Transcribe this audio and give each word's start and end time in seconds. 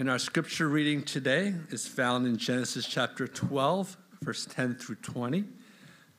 And 0.00 0.08
our 0.08 0.18
scripture 0.18 0.66
reading 0.66 1.02
today 1.02 1.52
is 1.68 1.86
found 1.86 2.26
in 2.26 2.38
Genesis 2.38 2.86
chapter 2.86 3.28
12, 3.28 3.98
verse 4.22 4.46
10 4.46 4.76
through 4.76 4.94
20. 4.94 5.44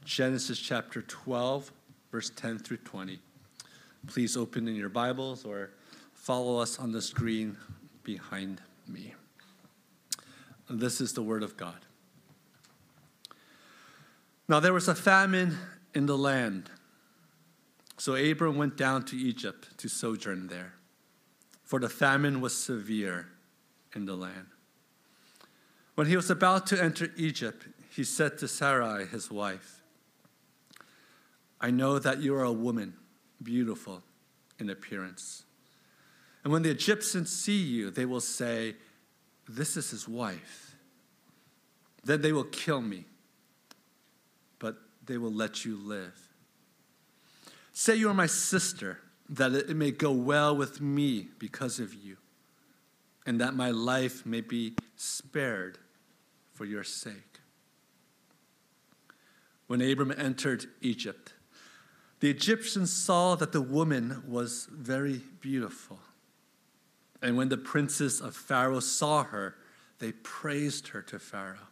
Genesis 0.05 0.59
chapter 0.59 1.01
12, 1.01 1.71
verse 2.11 2.29
10 2.29 2.59
through 2.59 2.77
20. 2.77 3.17
Please 4.05 4.37
open 4.37 4.67
in 4.67 4.75
your 4.75 4.89
Bibles 4.89 5.45
or 5.45 5.71
follow 6.13 6.59
us 6.59 6.77
on 6.77 6.91
the 6.91 7.01
screen 7.01 7.57
behind 8.03 8.61
me. 8.87 9.15
This 10.69 11.01
is 11.01 11.13
the 11.13 11.23
Word 11.23 11.41
of 11.41 11.57
God. 11.57 11.79
Now 14.47 14.59
there 14.59 14.73
was 14.73 14.89
a 14.89 14.93
famine 14.93 15.57
in 15.95 16.05
the 16.05 16.19
land. 16.19 16.69
So 17.97 18.13
Abram 18.13 18.59
went 18.59 18.77
down 18.77 19.05
to 19.05 19.17
Egypt 19.17 19.75
to 19.79 19.87
sojourn 19.87 20.49
there, 20.49 20.75
for 21.63 21.79
the 21.79 21.89
famine 21.89 22.41
was 22.41 22.55
severe 22.55 23.30
in 23.95 24.05
the 24.05 24.15
land. 24.15 24.47
When 25.95 26.07
he 26.07 26.15
was 26.15 26.29
about 26.29 26.67
to 26.67 26.81
enter 26.81 27.11
Egypt, 27.15 27.67
he 27.89 28.03
said 28.03 28.37
to 28.39 28.47
Sarai, 28.47 29.05
his 29.05 29.29
wife, 29.29 29.81
I 31.59 31.69
know 31.69 31.99
that 31.99 32.21
you 32.21 32.33
are 32.35 32.43
a 32.43 32.51
woman, 32.51 32.93
beautiful 33.43 34.01
in 34.59 34.69
appearance. 34.69 35.43
And 36.43 36.51
when 36.51 36.63
the 36.63 36.71
Egyptians 36.71 37.31
see 37.31 37.61
you, 37.61 37.91
they 37.91 38.05
will 38.05 38.21
say, 38.21 38.75
This 39.47 39.77
is 39.77 39.91
his 39.91 40.07
wife. 40.07 40.75
Then 42.03 42.21
they 42.21 42.31
will 42.31 42.45
kill 42.45 42.81
me, 42.81 43.05
but 44.57 44.77
they 45.05 45.19
will 45.19 45.31
let 45.31 45.65
you 45.65 45.77
live. 45.77 46.17
Say 47.73 47.95
you 47.95 48.09
are 48.09 48.13
my 48.13 48.25
sister, 48.25 48.99
that 49.29 49.53
it 49.53 49.75
may 49.75 49.91
go 49.91 50.11
well 50.11 50.55
with 50.55 50.81
me 50.81 51.27
because 51.37 51.79
of 51.79 51.93
you 51.93 52.17
and 53.25 53.39
that 53.39 53.53
my 53.53 53.69
life 53.69 54.25
may 54.25 54.41
be 54.41 54.75
spared 54.95 55.77
for 56.53 56.65
your 56.65 56.83
sake. 56.83 57.39
When 59.67 59.81
Abram 59.81 60.13
entered 60.17 60.65
Egypt, 60.81 61.33
the 62.19 62.29
Egyptians 62.29 62.91
saw 62.91 63.35
that 63.35 63.51
the 63.51 63.61
woman 63.61 64.23
was 64.27 64.67
very 64.71 65.21
beautiful. 65.39 65.99
And 67.21 67.37
when 67.37 67.49
the 67.49 67.57
princes 67.57 68.19
of 68.19 68.35
Pharaoh 68.35 68.79
saw 68.79 69.23
her, 69.23 69.55
they 69.99 70.11
praised 70.11 70.89
her 70.89 71.01
to 71.03 71.19
Pharaoh. 71.19 71.69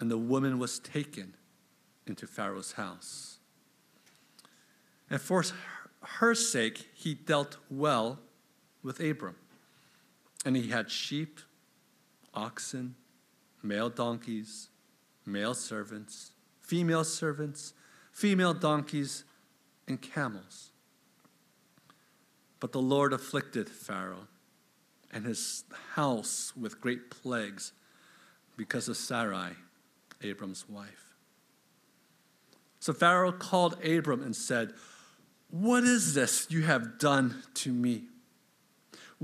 And 0.00 0.10
the 0.10 0.18
woman 0.18 0.58
was 0.58 0.78
taken 0.78 1.34
into 2.06 2.26
Pharaoh's 2.26 2.72
house. 2.72 3.38
And 5.08 5.20
for 5.20 5.44
her 6.00 6.34
sake, 6.34 6.88
he 6.94 7.14
dealt 7.14 7.56
well 7.70 8.18
with 8.82 9.00
Abram. 9.00 9.36
And 10.44 10.56
he 10.56 10.68
had 10.68 10.90
sheep, 10.90 11.40
oxen, 12.34 12.96
male 13.62 13.88
donkeys, 13.88 14.68
male 15.24 15.54
servants, 15.54 16.32
female 16.60 17.04
servants, 17.04 17.72
female 18.12 18.54
donkeys, 18.54 19.24
and 19.88 20.00
camels. 20.00 20.70
But 22.60 22.72
the 22.72 22.80
Lord 22.80 23.12
afflicted 23.12 23.68
Pharaoh 23.68 24.28
and 25.12 25.24
his 25.24 25.64
house 25.94 26.52
with 26.56 26.80
great 26.80 27.10
plagues 27.10 27.72
because 28.56 28.88
of 28.88 28.96
Sarai, 28.96 29.52
Abram's 30.22 30.68
wife. 30.68 31.14
So 32.80 32.92
Pharaoh 32.92 33.32
called 33.32 33.82
Abram 33.84 34.22
and 34.22 34.36
said, 34.36 34.72
What 35.50 35.84
is 35.84 36.14
this 36.14 36.46
you 36.50 36.62
have 36.62 36.98
done 36.98 37.42
to 37.54 37.72
me? 37.72 38.04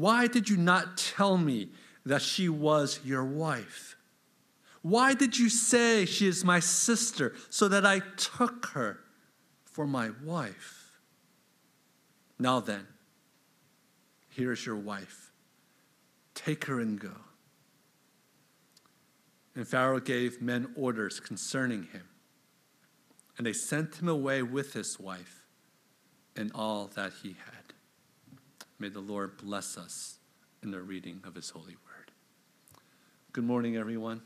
Why 0.00 0.28
did 0.28 0.48
you 0.48 0.56
not 0.56 0.96
tell 0.96 1.36
me 1.36 1.68
that 2.06 2.22
she 2.22 2.48
was 2.48 3.00
your 3.04 3.22
wife? 3.22 3.96
Why 4.80 5.12
did 5.12 5.38
you 5.38 5.50
say 5.50 6.06
she 6.06 6.26
is 6.26 6.42
my 6.42 6.58
sister 6.58 7.34
so 7.50 7.68
that 7.68 7.84
I 7.84 8.00
took 8.16 8.70
her 8.72 9.00
for 9.66 9.86
my 9.86 10.12
wife? 10.24 10.98
Now 12.38 12.60
then, 12.60 12.86
here 14.30 14.52
is 14.52 14.64
your 14.64 14.76
wife. 14.76 15.32
Take 16.34 16.64
her 16.64 16.80
and 16.80 16.98
go. 16.98 17.16
And 19.54 19.68
Pharaoh 19.68 20.00
gave 20.00 20.40
men 20.40 20.72
orders 20.76 21.20
concerning 21.20 21.82
him. 21.92 22.08
And 23.36 23.46
they 23.46 23.52
sent 23.52 23.96
him 23.96 24.08
away 24.08 24.42
with 24.42 24.72
his 24.72 24.98
wife 24.98 25.44
and 26.34 26.50
all 26.54 26.86
that 26.94 27.12
he 27.22 27.36
had. 27.44 27.59
May 28.80 28.88
the 28.88 29.00
Lord 29.00 29.36
bless 29.36 29.76
us 29.76 30.16
in 30.62 30.70
the 30.70 30.80
reading 30.80 31.20
of 31.24 31.34
his 31.34 31.50
holy 31.50 31.76
word. 31.76 32.10
Good 33.34 33.44
morning, 33.44 33.76
everyone. 33.76 34.22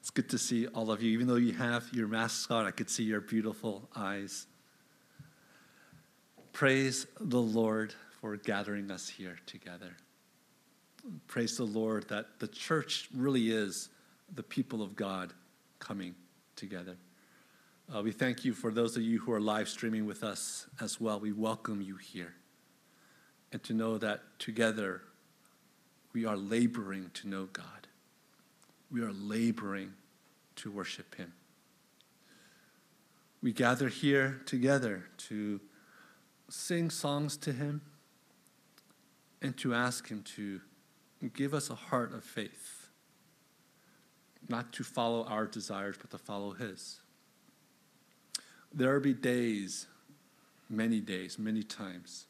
It's 0.00 0.08
good 0.08 0.30
to 0.30 0.38
see 0.38 0.66
all 0.66 0.90
of 0.90 1.02
you. 1.02 1.10
Even 1.10 1.26
though 1.26 1.34
you 1.34 1.52
have 1.52 1.84
your 1.92 2.08
masks 2.08 2.50
on, 2.50 2.64
I 2.64 2.70
could 2.70 2.88
see 2.88 3.04
your 3.04 3.20
beautiful 3.20 3.86
eyes. 3.94 4.46
Praise 6.54 7.06
the 7.20 7.40
Lord 7.40 7.94
for 8.18 8.34
gathering 8.38 8.90
us 8.90 9.06
here 9.06 9.36
together. 9.44 9.94
Praise 11.26 11.58
the 11.58 11.64
Lord 11.64 12.08
that 12.08 12.38
the 12.38 12.48
church 12.48 13.10
really 13.14 13.50
is 13.50 13.90
the 14.34 14.42
people 14.42 14.80
of 14.80 14.96
God 14.96 15.34
coming 15.80 16.14
together. 16.56 16.96
Uh, 17.92 18.02
we 18.02 18.12
thank 18.12 18.44
you 18.44 18.54
for 18.54 18.70
those 18.72 18.96
of 18.96 19.02
you 19.02 19.18
who 19.20 19.32
are 19.32 19.40
live 19.40 19.68
streaming 19.68 20.06
with 20.06 20.24
us 20.24 20.66
as 20.80 21.00
well. 21.00 21.20
We 21.20 21.32
welcome 21.32 21.82
you 21.82 21.96
here. 21.96 22.34
And 23.52 23.62
to 23.64 23.74
know 23.74 23.98
that 23.98 24.22
together 24.38 25.02
we 26.14 26.24
are 26.24 26.36
laboring 26.36 27.10
to 27.14 27.28
know 27.28 27.44
God, 27.52 27.86
we 28.90 29.02
are 29.02 29.12
laboring 29.12 29.92
to 30.56 30.70
worship 30.70 31.14
Him. 31.16 31.34
We 33.42 33.52
gather 33.52 33.88
here 33.88 34.40
together 34.46 35.04
to 35.28 35.60
sing 36.48 36.88
songs 36.88 37.36
to 37.38 37.52
Him 37.52 37.82
and 39.42 39.56
to 39.58 39.74
ask 39.74 40.08
Him 40.08 40.22
to 40.36 40.60
give 41.34 41.52
us 41.52 41.68
a 41.68 41.74
heart 41.74 42.14
of 42.14 42.24
faith, 42.24 42.88
not 44.48 44.72
to 44.72 44.84
follow 44.84 45.24
our 45.24 45.46
desires, 45.46 45.96
but 46.00 46.10
to 46.10 46.18
follow 46.18 46.52
His. 46.52 47.00
There 48.76 48.92
will 48.92 49.00
be 49.00 49.14
days, 49.14 49.86
many 50.68 51.00
days, 51.00 51.38
many 51.38 51.62
times, 51.62 52.26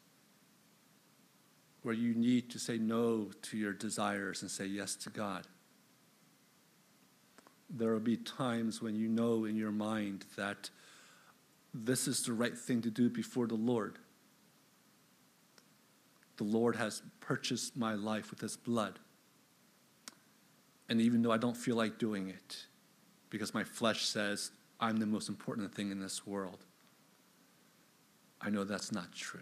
where 1.83 1.95
you 1.95 2.15
need 2.15 2.51
to 2.51 2.59
say 2.59 2.77
no 2.77 3.31
to 3.43 3.57
your 3.57 3.73
desires 3.73 4.43
and 4.43 4.51
say 4.51 4.67
yes 4.67 4.95
to 4.97 5.11
God. 5.11 5.47
There 7.71 7.93
will 7.93 8.01
be 8.01 8.19
times 8.19 8.83
when 8.83 8.95
you 8.95 9.09
know 9.09 9.47
in 9.47 9.57
your 9.57 9.73
mind 9.73 10.27
that 10.37 10.69
this 11.73 12.07
is 12.07 12.23
the 12.23 12.35
right 12.35 12.57
thing 12.57 12.83
to 12.83 12.91
do 12.91 13.09
before 13.09 13.47
the 13.47 13.55
Lord. 13.55 13.99
The 16.37 16.45
Lord 16.45 16.77
has 16.77 17.01
purchased 17.21 17.75
my 17.75 17.95
life 17.95 18.31
with 18.31 18.41
His 18.41 18.57
blood. 18.57 18.99
And 20.91 21.01
even 21.01 21.23
though 21.23 21.33
I 21.33 21.39
don't 21.39 21.57
feel 21.57 21.77
like 21.77 21.99
doing 21.99 22.29
it, 22.29 22.67
because 23.31 23.55
my 23.55 23.65
flesh 23.65 24.05
says, 24.05 24.51
I'm 24.81 24.99
the 24.99 25.07
most 25.07 25.29
important 25.29 25.75
thing 25.75 25.91
in 25.91 26.01
this 26.01 26.27
world. 26.27 26.59
I 28.41 28.51
know 28.51 28.65
that's 28.65 28.93
not 28.93 29.13
true. 29.13 29.41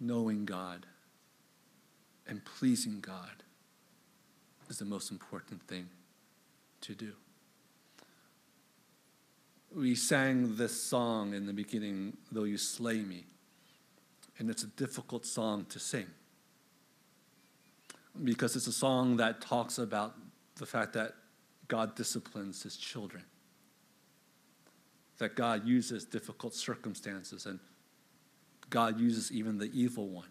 Knowing 0.00 0.44
God 0.44 0.86
and 2.26 2.44
pleasing 2.44 3.00
God 3.00 3.42
is 4.68 4.78
the 4.78 4.84
most 4.84 5.10
important 5.10 5.62
thing 5.62 5.88
to 6.82 6.94
do. 6.94 7.12
We 9.74 9.94
sang 9.94 10.56
this 10.56 10.80
song 10.80 11.34
in 11.34 11.46
the 11.46 11.52
beginning, 11.52 12.16
Though 12.32 12.44
You 12.44 12.56
Slay 12.56 13.00
Me, 13.00 13.24
and 14.38 14.48
it's 14.48 14.62
a 14.62 14.68
difficult 14.68 15.26
song 15.26 15.66
to 15.70 15.78
sing 15.78 16.06
because 18.24 18.56
it's 18.56 18.66
a 18.66 18.72
song 18.72 19.16
that 19.18 19.40
talks 19.40 19.78
about 19.78 20.14
the 20.56 20.66
fact 20.66 20.92
that 20.94 21.14
God 21.68 21.94
disciplines 21.94 22.62
his 22.62 22.76
children. 22.76 23.24
That 25.18 25.34
God 25.34 25.66
uses 25.66 26.04
difficult 26.04 26.54
circumstances 26.54 27.46
and 27.46 27.58
God 28.68 29.00
uses 29.00 29.32
even 29.32 29.58
the 29.58 29.70
evil 29.72 30.08
one 30.08 30.28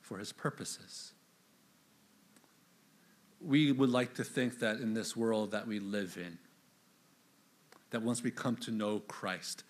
for 0.00 0.18
his 0.18 0.32
purposes. 0.32 1.12
We 3.40 3.70
would 3.70 3.90
like 3.90 4.14
to 4.14 4.24
think 4.24 4.60
that 4.60 4.80
in 4.80 4.94
this 4.94 5.16
world 5.16 5.52
that 5.52 5.66
we 5.66 5.78
live 5.78 6.16
in, 6.16 6.38
that 7.90 8.02
once 8.02 8.22
we 8.22 8.30
come 8.30 8.56
to 8.56 8.70
know 8.70 9.00
Christ, 9.00 9.62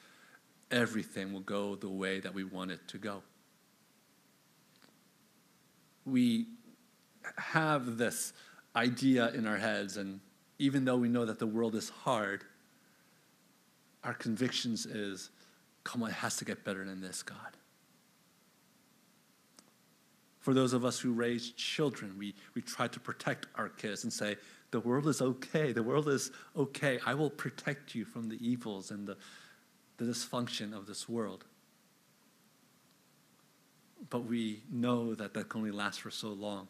everything 0.70 1.32
will 1.32 1.40
go 1.40 1.74
the 1.74 1.88
way 1.88 2.20
that 2.20 2.32
we 2.32 2.44
want 2.44 2.70
it 2.70 2.86
to 2.88 2.98
go. 2.98 3.22
We 6.04 6.46
have 7.36 7.98
this 7.98 8.32
idea 8.76 9.30
in 9.30 9.46
our 9.46 9.56
heads, 9.56 9.96
and 9.96 10.20
even 10.58 10.84
though 10.84 10.96
we 10.96 11.08
know 11.08 11.24
that 11.24 11.38
the 11.38 11.46
world 11.46 11.74
is 11.74 11.88
hard, 11.88 12.44
our 14.04 14.14
convictions 14.14 14.86
is, 14.86 15.30
come 15.82 16.02
on, 16.02 16.10
it 16.10 16.14
has 16.14 16.36
to 16.36 16.44
get 16.44 16.64
better 16.64 16.84
than 16.84 17.00
this, 17.00 17.22
God. 17.22 17.56
For 20.40 20.54
those 20.54 20.74
of 20.74 20.84
us 20.84 21.00
who 21.00 21.12
raise 21.12 21.50
children, 21.50 22.14
we, 22.16 22.34
we 22.54 22.62
try 22.62 22.86
to 22.86 23.00
protect 23.00 23.46
our 23.56 23.68
kids 23.68 24.04
and 24.04 24.12
say, 24.12 24.36
the 24.70 24.80
world 24.80 25.08
is 25.08 25.20
okay. 25.22 25.72
The 25.72 25.82
world 25.82 26.08
is 26.08 26.30
okay. 26.56 27.00
I 27.04 27.14
will 27.14 27.30
protect 27.30 27.94
you 27.94 28.04
from 28.04 28.28
the 28.28 28.36
evils 28.46 28.90
and 28.90 29.06
the, 29.06 29.16
the 29.96 30.04
dysfunction 30.04 30.76
of 30.76 30.86
this 30.86 31.08
world. 31.08 31.44
But 34.10 34.20
we 34.24 34.62
know 34.70 35.14
that 35.14 35.34
that 35.34 35.48
can 35.48 35.60
only 35.60 35.72
last 35.72 36.00
for 36.00 36.10
so 36.10 36.28
long. 36.28 36.68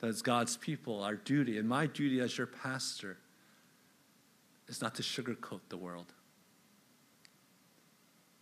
That 0.00 0.08
as 0.08 0.22
God's 0.22 0.56
people, 0.56 1.02
our 1.02 1.16
duty, 1.16 1.58
and 1.58 1.68
my 1.68 1.86
duty 1.86 2.20
as 2.20 2.38
your 2.38 2.46
pastor, 2.46 3.18
is 4.68 4.80
not 4.80 4.94
to 4.96 5.02
sugarcoat 5.02 5.60
the 5.68 5.76
world. 5.76 6.12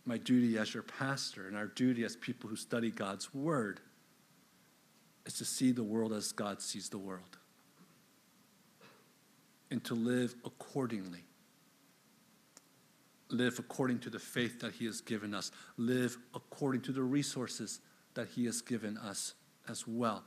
My 0.05 0.17
duty 0.17 0.57
as 0.57 0.73
your 0.73 0.83
pastor 0.83 1.47
and 1.47 1.57
our 1.57 1.67
duty 1.67 2.03
as 2.03 2.15
people 2.15 2.49
who 2.49 2.55
study 2.55 2.91
God's 2.91 3.33
word 3.33 3.79
is 5.25 5.33
to 5.35 5.45
see 5.45 5.71
the 5.71 5.83
world 5.83 6.13
as 6.13 6.31
God 6.31 6.61
sees 6.61 6.89
the 6.89 6.97
world 6.97 7.37
and 9.69 9.83
to 9.85 9.95
live 9.95 10.35
accordingly. 10.45 11.23
Live 13.29 13.59
according 13.59 13.99
to 13.99 14.09
the 14.09 14.19
faith 14.19 14.61
that 14.61 14.73
He 14.73 14.85
has 14.85 15.01
given 15.01 15.33
us, 15.33 15.51
live 15.75 16.17
according 16.33 16.81
to 16.81 16.93
the 16.93 17.03
resources 17.03 17.81
that 18.13 18.29
He 18.29 18.45
has 18.45 18.61
given 18.61 18.97
us 18.97 19.33
as 19.67 19.85
well 19.85 20.23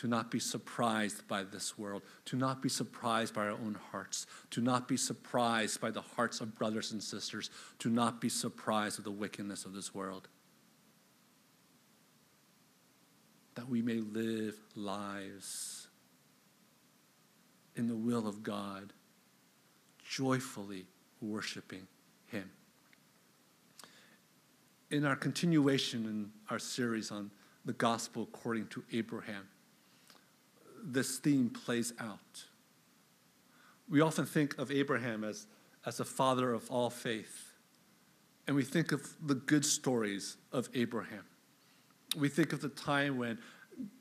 to 0.00 0.08
not 0.08 0.30
be 0.30 0.40
surprised 0.40 1.28
by 1.28 1.42
this 1.42 1.76
world, 1.76 2.00
to 2.24 2.34
not 2.34 2.62
be 2.62 2.70
surprised 2.70 3.34
by 3.34 3.42
our 3.42 3.50
own 3.50 3.76
hearts, 3.92 4.26
to 4.48 4.62
not 4.62 4.88
be 4.88 4.96
surprised 4.96 5.78
by 5.78 5.90
the 5.90 6.00
hearts 6.00 6.40
of 6.40 6.54
brothers 6.54 6.92
and 6.92 7.02
sisters, 7.02 7.50
to 7.78 7.90
not 7.90 8.18
be 8.18 8.30
surprised 8.30 8.98
at 8.98 9.04
the 9.04 9.10
wickedness 9.10 9.66
of 9.66 9.74
this 9.74 9.94
world. 9.94 10.28
That 13.56 13.68
we 13.68 13.82
may 13.82 13.98
live 13.98 14.54
lives 14.74 15.88
in 17.76 17.86
the 17.86 17.94
will 17.94 18.26
of 18.26 18.42
God, 18.42 18.94
joyfully 20.02 20.86
worshiping 21.20 21.86
Him. 22.28 22.48
In 24.90 25.04
our 25.04 25.16
continuation 25.16 26.06
in 26.06 26.30
our 26.48 26.58
series 26.58 27.10
on 27.10 27.30
the 27.66 27.74
gospel 27.74 28.22
according 28.22 28.68
to 28.68 28.82
Abraham, 28.94 29.46
this 30.84 31.18
theme 31.18 31.50
plays 31.50 31.92
out. 31.98 32.44
We 33.88 34.00
often 34.00 34.26
think 34.26 34.58
of 34.58 34.70
Abraham 34.70 35.24
as, 35.24 35.46
as 35.84 36.00
a 36.00 36.04
father 36.04 36.52
of 36.52 36.70
all 36.70 36.90
faith, 36.90 37.52
and 38.46 38.56
we 38.56 38.62
think 38.62 38.92
of 38.92 39.08
the 39.24 39.34
good 39.34 39.64
stories 39.64 40.36
of 40.52 40.68
Abraham. 40.74 41.24
We 42.16 42.28
think 42.28 42.52
of 42.52 42.60
the 42.60 42.68
time 42.68 43.16
when 43.18 43.38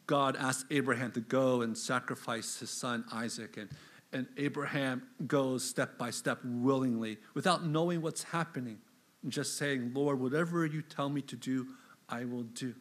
God 0.07 0.35
asked 0.35 0.65
Abraham 0.71 1.11
to 1.13 1.21
go 1.21 1.61
and 1.61 1.77
sacrifice 1.77 2.59
his 2.59 2.69
son 2.69 3.05
Isaac, 3.11 3.57
and, 3.57 3.69
and 4.13 4.27
Abraham 4.37 5.03
goes 5.27 5.63
step 5.63 5.97
by 5.97 6.09
step 6.09 6.39
willingly 6.43 7.17
without 7.33 7.65
knowing 7.65 8.01
what's 8.01 8.23
happening, 8.23 8.79
just 9.27 9.57
saying, 9.57 9.91
Lord, 9.93 10.19
whatever 10.19 10.65
you 10.65 10.81
tell 10.81 11.09
me 11.09 11.21
to 11.23 11.35
do, 11.35 11.67
I 12.07 12.25
will 12.25 12.43
do. 12.43 12.73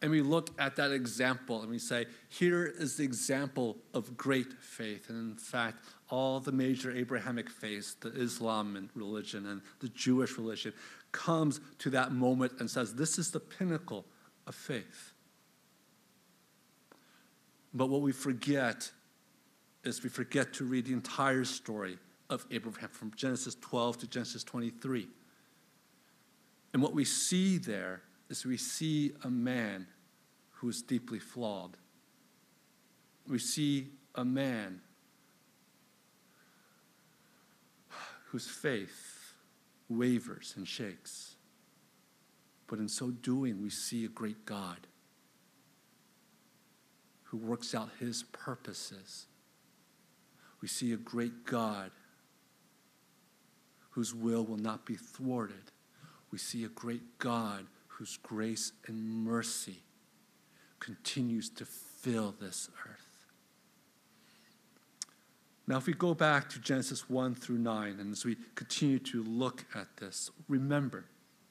And 0.00 0.12
we 0.12 0.22
look 0.22 0.50
at 0.60 0.76
that 0.76 0.92
example 0.92 1.60
and 1.60 1.70
we 1.70 1.78
say, 1.78 2.06
here 2.28 2.64
is 2.64 2.96
the 2.96 3.02
example 3.02 3.78
of 3.92 4.16
great 4.16 4.52
faith. 4.60 5.10
And 5.10 5.32
in 5.32 5.36
fact, 5.36 5.84
all 6.08 6.38
the 6.38 6.52
major 6.52 6.92
Abrahamic 6.92 7.50
faiths, 7.50 7.94
the 7.94 8.10
Islam 8.10 8.88
religion 8.94 9.46
and 9.46 9.60
the 9.80 9.88
Jewish 9.88 10.38
religion, 10.38 10.72
comes 11.10 11.60
to 11.78 11.90
that 11.90 12.12
moment 12.12 12.52
and 12.60 12.70
says, 12.70 12.94
this 12.94 13.18
is 13.18 13.32
the 13.32 13.40
pinnacle 13.40 14.04
of 14.46 14.54
faith. 14.54 15.12
But 17.74 17.88
what 17.88 18.00
we 18.00 18.12
forget 18.12 18.90
is 19.84 20.02
we 20.02 20.10
forget 20.10 20.52
to 20.54 20.64
read 20.64 20.86
the 20.86 20.92
entire 20.92 21.44
story 21.44 21.98
of 22.30 22.46
Abraham 22.50 22.90
from 22.90 23.12
Genesis 23.16 23.56
12 23.60 23.98
to 23.98 24.06
Genesis 24.06 24.44
23. 24.44 25.08
And 26.72 26.82
what 26.82 26.94
we 26.94 27.04
see 27.04 27.58
there 27.58 28.02
is 28.28 28.44
we 28.44 28.56
see 28.56 29.12
a 29.24 29.30
man 29.30 29.86
who 30.52 30.68
is 30.68 30.82
deeply 30.82 31.18
flawed. 31.18 31.76
We 33.26 33.38
see 33.38 33.88
a 34.14 34.24
man 34.24 34.80
whose 38.26 38.46
faith 38.46 39.34
wavers 39.88 40.54
and 40.56 40.66
shakes. 40.66 41.36
But 42.66 42.78
in 42.78 42.88
so 42.88 43.10
doing, 43.10 43.62
we 43.62 43.70
see 43.70 44.04
a 44.04 44.08
great 44.08 44.44
God 44.44 44.86
who 47.24 47.38
works 47.38 47.74
out 47.74 47.90
his 47.98 48.24
purposes. 48.32 49.26
We 50.60 50.68
see 50.68 50.92
a 50.92 50.96
great 50.96 51.44
God 51.44 51.90
whose 53.90 54.14
will 54.14 54.44
will 54.44 54.58
not 54.58 54.84
be 54.84 54.96
thwarted. 54.96 55.72
We 56.30 56.38
see 56.38 56.64
a 56.64 56.68
great 56.68 57.18
God 57.18 57.66
whose 57.98 58.16
grace 58.22 58.72
and 58.86 59.24
mercy 59.24 59.82
continues 60.78 61.50
to 61.50 61.64
fill 61.64 62.32
this 62.40 62.70
earth. 62.86 63.08
Now, 65.66 65.78
if 65.78 65.86
we 65.86 65.94
go 65.94 66.14
back 66.14 66.48
to 66.50 66.60
Genesis 66.60 67.10
1 67.10 67.34
through 67.34 67.58
9, 67.58 67.98
and 67.98 68.12
as 68.12 68.24
we 68.24 68.36
continue 68.54 69.00
to 69.00 69.24
look 69.24 69.66
at 69.74 69.96
this, 69.96 70.30
remember 70.46 71.06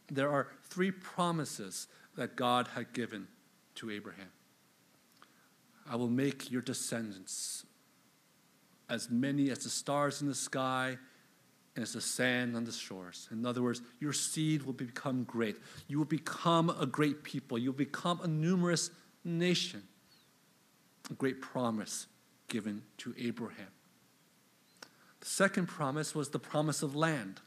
there 0.10 0.32
are 0.32 0.48
three 0.64 0.90
promises 0.90 1.88
that 2.16 2.38
God 2.38 2.70
had 2.76 2.94
given 2.94 3.28
to 3.76 3.92
Abraham. 3.92 4.32
I 5.90 5.98
will 5.98 6.10
make 6.10 6.50
your 6.50 6.62
descendants 6.62 7.66
as 8.90 9.10
many 9.10 9.52
as 9.52 9.60
the 9.60 9.70
stars 9.70 10.22
in 10.22 10.30
the 10.30 10.36
sky 10.36 10.98
and 11.78 11.84
as 11.84 11.94
the 11.94 12.02
sand 12.02 12.56
on 12.58 12.64
the 12.66 12.72
shores. 12.72 13.30
In 13.32 13.46
other 13.46 13.62
words, 13.62 13.82
your 14.00 14.12
seed 14.12 14.64
will 14.64 14.74
become 14.74 15.24
great. 15.24 15.58
You 15.88 16.00
will 16.00 16.06
become 16.06 16.72
a 16.72 16.88
great 16.88 17.24
people. 17.24 17.58
You'll 17.58 17.72
become 17.72 18.20
a 18.24 18.28
numerous 18.28 18.90
nation. 19.24 19.84
A 21.12 21.14
great 21.14 21.40
promise 21.40 22.08
given 22.48 22.82
to 22.98 23.14
Abraham. 23.20 23.68
The 25.20 25.28
second 25.28 25.68
promise 25.68 26.16
was 26.16 26.30
the 26.30 26.40
promise 26.40 26.82
of 26.82 26.96
land. 26.96 27.42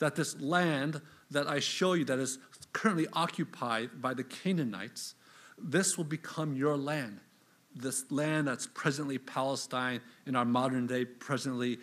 That 0.00 0.16
this 0.16 0.38
land 0.38 1.00
that 1.30 1.48
I 1.48 1.60
show 1.60 1.94
you 1.94 2.04
that 2.04 2.18
is 2.18 2.38
currently 2.74 3.06
occupied 3.14 4.02
by 4.02 4.12
the 4.12 4.24
Canaanites, 4.24 5.14
this 5.56 5.96
will 5.96 6.04
become 6.04 6.54
your 6.54 6.76
land. 6.76 7.20
This 7.74 8.04
land 8.10 8.48
that's 8.48 8.66
presently 8.66 9.16
Palestine 9.16 10.00
in 10.26 10.36
our 10.36 10.44
modern 10.44 10.86
day, 10.86 11.06
presently 11.06 11.78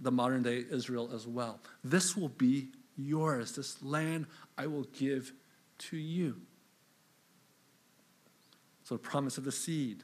the 0.00 0.10
modern 0.10 0.42
day 0.42 0.64
Israel 0.70 1.10
as 1.14 1.26
well. 1.26 1.60
This 1.84 2.16
will 2.16 2.28
be 2.28 2.68
yours. 2.96 3.52
This 3.56 3.82
land 3.82 4.26
I 4.58 4.66
will 4.66 4.84
give 4.84 5.32
to 5.78 5.96
you. 5.96 6.40
So, 8.82 8.96
the 8.96 9.00
promise 9.00 9.38
of 9.38 9.44
the 9.44 9.52
seed, 9.52 10.02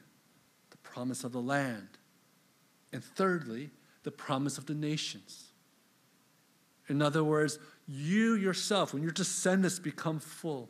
the 0.69 0.77
promise 0.77 1.23
of 1.23 1.31
the 1.31 1.41
land, 1.41 1.89
and 2.93 3.03
thirdly, 3.03 3.71
the 4.03 4.11
promise 4.11 4.57
of 4.57 4.65
the 4.65 4.73
nations. 4.73 5.51
In 6.87 7.01
other 7.01 7.23
words, 7.23 7.59
you 7.87 8.35
yourself, 8.35 8.93
when 8.93 9.03
your 9.03 9.11
descendants 9.11 9.79
become 9.79 10.19
full, 10.19 10.69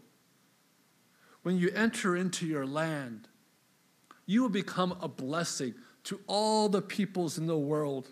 when 1.43 1.57
you 1.57 1.69
enter 1.75 2.15
into 2.15 2.45
your 2.45 2.65
land, 2.65 3.27
you 4.25 4.41
will 4.41 4.49
become 4.49 4.97
a 5.01 5.07
blessing 5.07 5.75
to 6.03 6.19
all 6.27 6.69
the 6.69 6.81
peoples 6.81 7.37
in 7.37 7.47
the 7.47 7.57
world. 7.57 8.09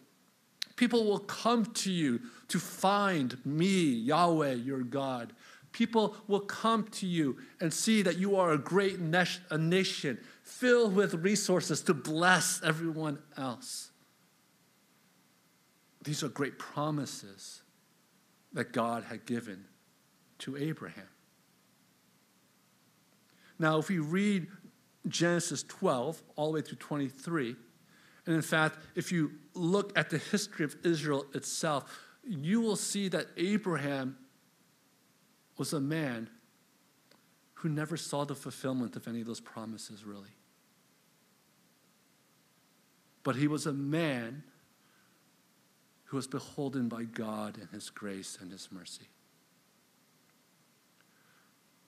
People 0.75 1.05
will 1.05 1.20
come 1.20 1.65
to 1.65 1.91
you 1.91 2.22
to 2.50 2.60
find 2.60 3.44
me, 3.46 3.84
Yahweh, 3.84 4.53
your 4.53 4.82
God. 4.82 5.34
People 5.72 6.15
will 6.27 6.41
come 6.41 6.88
to 6.89 7.05
you 7.05 7.38
and 7.60 7.74
see 7.74 8.01
that 8.01 8.17
you 8.17 8.36
are 8.36 8.51
a 8.51 8.58
great 8.58 8.98
a 9.00 9.58
nation 9.58 10.17
filled 10.44 10.96
with 10.96 11.13
resources 11.15 11.82
to 11.82 11.94
bless 11.94 12.62
everyone 12.63 13.20
else. 13.38 13.91
These 16.03 16.24
are 16.24 16.29
great 16.29 16.60
promises 16.60 17.62
that 18.53 18.72
God 18.72 19.03
had 19.03 19.25
given 19.25 19.65
to 20.39 20.55
Abraham. 20.55 21.10
Now, 23.58 23.79
if 23.79 23.89
we 23.89 24.00
read 24.00 24.48
Genesis 25.08 25.63
12 25.63 26.22
all 26.36 26.48
the 26.48 26.55
way 26.55 26.62
through 26.62 26.77
23, 26.77 27.55
and 28.25 28.36
in 28.36 28.41
fact, 28.41 28.79
if 28.96 29.12
you 29.12 29.32
look 29.53 29.98
at 29.98 30.10
the 30.10 30.17
history 30.17 30.65
of 30.65 30.75
Israel 30.84 31.25
itself, 31.34 32.00
you 32.24 32.60
will 32.60 32.75
see 32.75 33.08
that 33.10 33.27
Abraham 33.38 34.17
was 35.58 35.74
a 35.74 35.79
man 35.79 36.29
who 37.53 37.70
never 37.70 37.98
saw 37.98 38.25
the 38.25 38.36
fulfillment 38.36 38.96
of 38.96 39.08
any 39.08 39.22
of 39.22 39.27
those 39.27 39.39
promises, 39.39 40.03
really. 40.03 40.36
But 43.24 43.36
he 43.36 43.48
was 43.48 43.65
a 43.65 43.74
man 43.74 44.44
who 46.05 46.17
was 46.17 46.27
beholden 46.27 46.88
by 46.89 47.03
God 47.03 47.58
and 47.58 47.70
his 47.72 47.89
grace 47.89 48.38
and 48.39 48.51
his 48.51 48.70
mercy. 48.72 49.10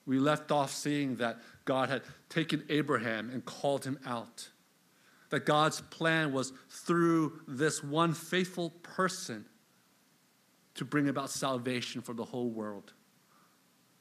We 0.06 0.18
left 0.18 0.50
off 0.50 0.72
seeing 0.72 1.16
that 1.16 1.38
God 1.64 1.90
had 1.90 2.02
taken 2.28 2.64
Abraham 2.68 3.30
and 3.30 3.44
called 3.44 3.84
him 3.84 3.98
out. 4.06 4.48
That 5.30 5.44
God's 5.44 5.80
plan 5.82 6.32
was 6.32 6.52
through 6.70 7.40
this 7.46 7.82
one 7.82 8.14
faithful 8.14 8.70
person 8.82 9.44
to 10.74 10.84
bring 10.84 11.08
about 11.08 11.30
salvation 11.30 12.00
for 12.00 12.14
the 12.14 12.24
whole 12.24 12.50
world. 12.50 12.92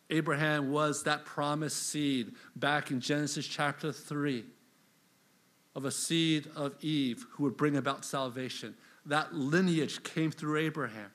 Abraham 0.09 0.71
was 0.71 1.03
that 1.03 1.25
promised 1.25 1.87
seed 1.89 2.33
back 2.55 2.91
in 2.91 3.01
Genesis 3.01 3.45
chapter 3.45 3.91
3 3.91 4.45
of 5.75 5.85
a 5.85 5.91
seed 5.91 6.49
of 6.55 6.75
Eve 6.81 7.25
who 7.31 7.43
would 7.43 7.57
bring 7.57 7.77
about 7.77 8.05
salvation. 8.05 8.75
That 9.05 9.33
lineage 9.33 10.03
came 10.03 10.31
through 10.31 10.57
Abraham. 10.59 11.11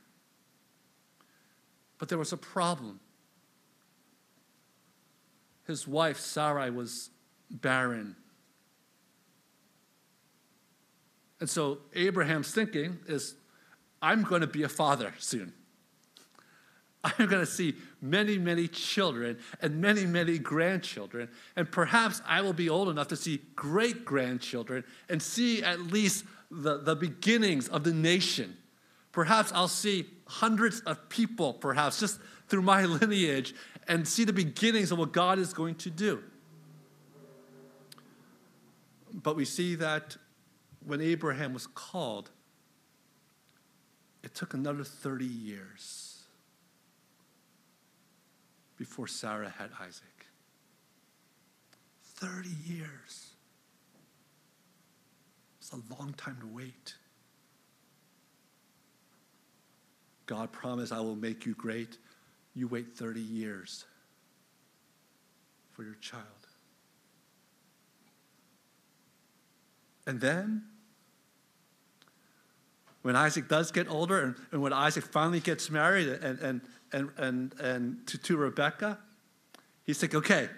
But 1.98 2.08
there 2.08 2.18
was 2.18 2.32
a 2.32 2.36
problem. 2.36 3.00
His 5.66 5.86
wife, 5.86 6.18
Sarai, 6.18 6.70
was 6.70 7.10
barren. 7.50 8.16
And 11.42 11.50
so 11.50 11.78
Abraham's 11.96 12.54
thinking 12.54 13.00
is, 13.08 13.34
I'm 14.00 14.22
going 14.22 14.42
to 14.42 14.46
be 14.46 14.62
a 14.62 14.68
father 14.68 15.12
soon. 15.18 15.52
I'm 17.02 17.26
going 17.26 17.44
to 17.44 17.46
see 17.46 17.74
many, 18.00 18.38
many 18.38 18.68
children 18.68 19.38
and 19.60 19.80
many, 19.80 20.06
many 20.06 20.38
grandchildren. 20.38 21.28
And 21.56 21.68
perhaps 21.68 22.22
I 22.28 22.42
will 22.42 22.52
be 22.52 22.68
old 22.68 22.90
enough 22.90 23.08
to 23.08 23.16
see 23.16 23.40
great 23.56 24.04
grandchildren 24.04 24.84
and 25.08 25.20
see 25.20 25.64
at 25.64 25.80
least 25.80 26.26
the, 26.48 26.78
the 26.78 26.94
beginnings 26.94 27.66
of 27.66 27.82
the 27.82 27.92
nation. 27.92 28.56
Perhaps 29.10 29.50
I'll 29.52 29.66
see 29.66 30.06
hundreds 30.28 30.78
of 30.82 31.08
people, 31.08 31.54
perhaps 31.54 31.98
just 31.98 32.20
through 32.46 32.62
my 32.62 32.84
lineage, 32.84 33.52
and 33.88 34.06
see 34.06 34.22
the 34.22 34.32
beginnings 34.32 34.92
of 34.92 34.98
what 34.98 35.10
God 35.10 35.40
is 35.40 35.52
going 35.52 35.74
to 35.74 35.90
do. 35.90 36.22
But 39.12 39.34
we 39.34 39.44
see 39.44 39.74
that 39.74 40.16
when 40.86 41.00
Abraham 41.00 41.52
was 41.52 41.66
called, 41.66 42.30
it 44.22 44.34
took 44.34 44.54
another 44.54 44.84
30 44.84 45.24
years 45.24 46.22
before 48.76 49.06
Sarah 49.06 49.52
had 49.58 49.70
Isaac. 49.80 50.26
30 52.02 52.48
years. 52.66 53.30
It's 55.60 55.72
a 55.72 55.98
long 55.98 56.14
time 56.16 56.36
to 56.40 56.46
wait. 56.46 56.94
God 60.26 60.52
promised, 60.52 60.92
I 60.92 61.00
will 61.00 61.16
make 61.16 61.46
you 61.46 61.54
great. 61.54 61.98
You 62.54 62.68
wait 62.68 62.96
30 62.96 63.20
years 63.20 63.84
for 65.72 65.82
your 65.82 65.96
child. 65.96 66.24
And 70.06 70.20
then 70.20 70.62
when 73.02 73.16
Isaac 73.16 73.48
does 73.48 73.70
get 73.70 73.88
older 73.88 74.20
and, 74.22 74.36
and 74.52 74.62
when 74.62 74.72
Isaac 74.72 75.04
finally 75.04 75.40
gets 75.40 75.70
married 75.70 76.08
and, 76.08 76.38
and, 76.38 76.60
and, 76.92 77.10
and, 77.18 77.60
and 77.60 78.06
to, 78.06 78.18
to 78.18 78.36
Rebecca, 78.36 78.98
he's 79.84 80.00
like, 80.02 80.14
okay, 80.14 80.48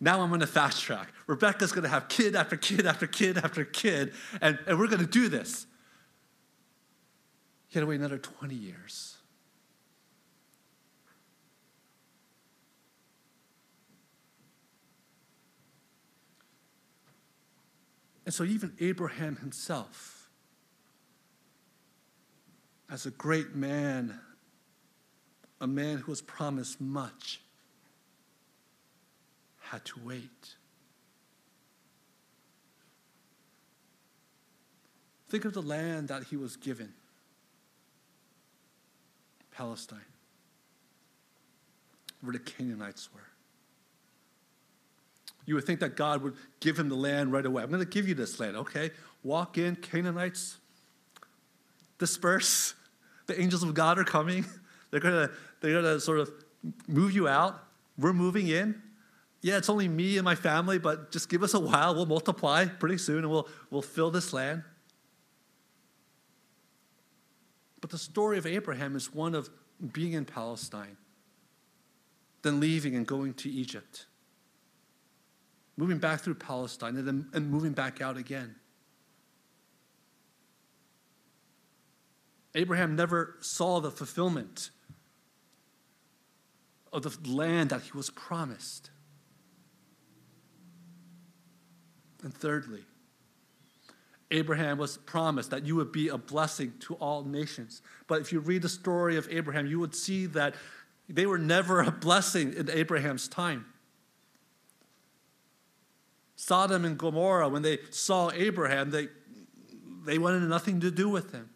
now 0.00 0.20
I'm 0.20 0.28
going 0.28 0.40
to 0.40 0.46
fast 0.46 0.82
track. 0.82 1.12
Rebecca's 1.26 1.72
going 1.72 1.82
to 1.82 1.88
have 1.88 2.08
kid 2.08 2.36
after 2.36 2.56
kid 2.56 2.86
after 2.86 3.06
kid 3.06 3.36
after 3.36 3.64
kid, 3.64 4.12
and, 4.40 4.58
and 4.66 4.78
we're 4.78 4.86
going 4.86 5.04
to 5.04 5.06
do 5.06 5.28
this. 5.28 5.66
He 7.68 7.78
had 7.78 7.80
to 7.80 7.86
wait 7.86 7.98
another 7.98 8.18
20 8.18 8.54
years. 8.54 9.16
And 18.24 18.34
so, 18.34 18.44
even 18.44 18.74
Abraham 18.78 19.36
himself, 19.36 20.17
as 22.90 23.06
a 23.06 23.10
great 23.10 23.54
man, 23.54 24.18
a 25.60 25.66
man 25.66 25.98
who 25.98 26.10
was 26.10 26.22
promised 26.22 26.80
much, 26.80 27.40
had 29.60 29.84
to 29.84 30.00
wait. 30.04 30.54
Think 35.28 35.44
of 35.44 35.52
the 35.52 35.62
land 35.62 36.08
that 36.08 36.24
he 36.24 36.36
was 36.36 36.56
given 36.56 36.94
Palestine, 39.50 39.98
where 42.22 42.32
the 42.32 42.38
Canaanites 42.38 43.10
were. 43.12 43.20
You 45.44 45.54
would 45.54 45.64
think 45.64 45.80
that 45.80 45.96
God 45.96 46.22
would 46.22 46.34
give 46.60 46.78
him 46.78 46.88
the 46.88 46.94
land 46.94 47.32
right 47.32 47.44
away. 47.44 47.62
I'm 47.62 47.70
going 47.70 47.82
to 47.82 47.88
give 47.88 48.08
you 48.08 48.14
this 48.14 48.38
land, 48.38 48.56
okay? 48.56 48.90
Walk 49.22 49.58
in, 49.58 49.76
Canaanites, 49.76 50.58
disperse. 51.98 52.74
The 53.28 53.40
angels 53.40 53.62
of 53.62 53.72
God 53.74 53.98
are 53.98 54.04
coming. 54.04 54.44
They're 54.90 55.00
gonna, 55.00 55.28
they're 55.60 55.82
gonna 55.82 56.00
sort 56.00 56.18
of 56.18 56.32
move 56.86 57.12
you 57.12 57.28
out. 57.28 57.62
We're 57.98 58.14
moving 58.14 58.48
in. 58.48 58.80
Yeah, 59.42 59.58
it's 59.58 59.68
only 59.68 59.86
me 59.86 60.16
and 60.16 60.24
my 60.24 60.34
family, 60.34 60.78
but 60.78 61.12
just 61.12 61.28
give 61.28 61.42
us 61.42 61.52
a 61.52 61.60
while. 61.60 61.94
We'll 61.94 62.06
multiply 62.06 62.64
pretty 62.64 62.96
soon 62.96 63.18
and 63.18 63.30
we'll, 63.30 63.46
we'll 63.70 63.82
fill 63.82 64.10
this 64.10 64.32
land. 64.32 64.62
But 67.82 67.90
the 67.90 67.98
story 67.98 68.38
of 68.38 68.46
Abraham 68.46 68.96
is 68.96 69.12
one 69.12 69.34
of 69.34 69.50
being 69.92 70.14
in 70.14 70.24
Palestine, 70.24 70.96
then 72.42 72.60
leaving 72.60 72.96
and 72.96 73.06
going 73.06 73.34
to 73.34 73.50
Egypt, 73.50 74.06
moving 75.76 75.98
back 75.98 76.20
through 76.20 76.34
Palestine, 76.34 76.96
and 76.96 77.06
then 77.06 77.28
and 77.32 77.50
moving 77.50 77.72
back 77.72 78.00
out 78.00 78.16
again. 78.16 78.56
Abraham 82.58 82.96
never 82.96 83.36
saw 83.38 83.78
the 83.78 83.92
fulfillment 83.92 84.70
of 86.92 87.04
the 87.04 87.30
land 87.30 87.70
that 87.70 87.82
he 87.82 87.92
was 87.94 88.10
promised. 88.10 88.90
And 92.24 92.34
thirdly, 92.34 92.82
Abraham 94.32 94.76
was 94.76 94.96
promised 94.98 95.50
that 95.50 95.66
you 95.66 95.76
would 95.76 95.92
be 95.92 96.08
a 96.08 96.18
blessing 96.18 96.72
to 96.80 96.94
all 96.94 97.22
nations. 97.22 97.80
But 98.08 98.22
if 98.22 98.32
you 98.32 98.40
read 98.40 98.62
the 98.62 98.68
story 98.68 99.16
of 99.16 99.28
Abraham, 99.30 99.68
you 99.68 99.78
would 99.78 99.94
see 99.94 100.26
that 100.26 100.56
they 101.08 101.26
were 101.26 101.38
never 101.38 101.80
a 101.80 101.92
blessing 101.92 102.54
in 102.54 102.68
Abraham's 102.70 103.28
time. 103.28 103.66
Sodom 106.34 106.84
and 106.84 106.98
Gomorrah, 106.98 107.48
when 107.48 107.62
they 107.62 107.78
saw 107.90 108.32
Abraham, 108.32 108.90
they, 108.90 109.06
they 110.04 110.18
wanted 110.18 110.42
nothing 110.42 110.80
to 110.80 110.90
do 110.90 111.08
with 111.08 111.30
him. 111.30 111.50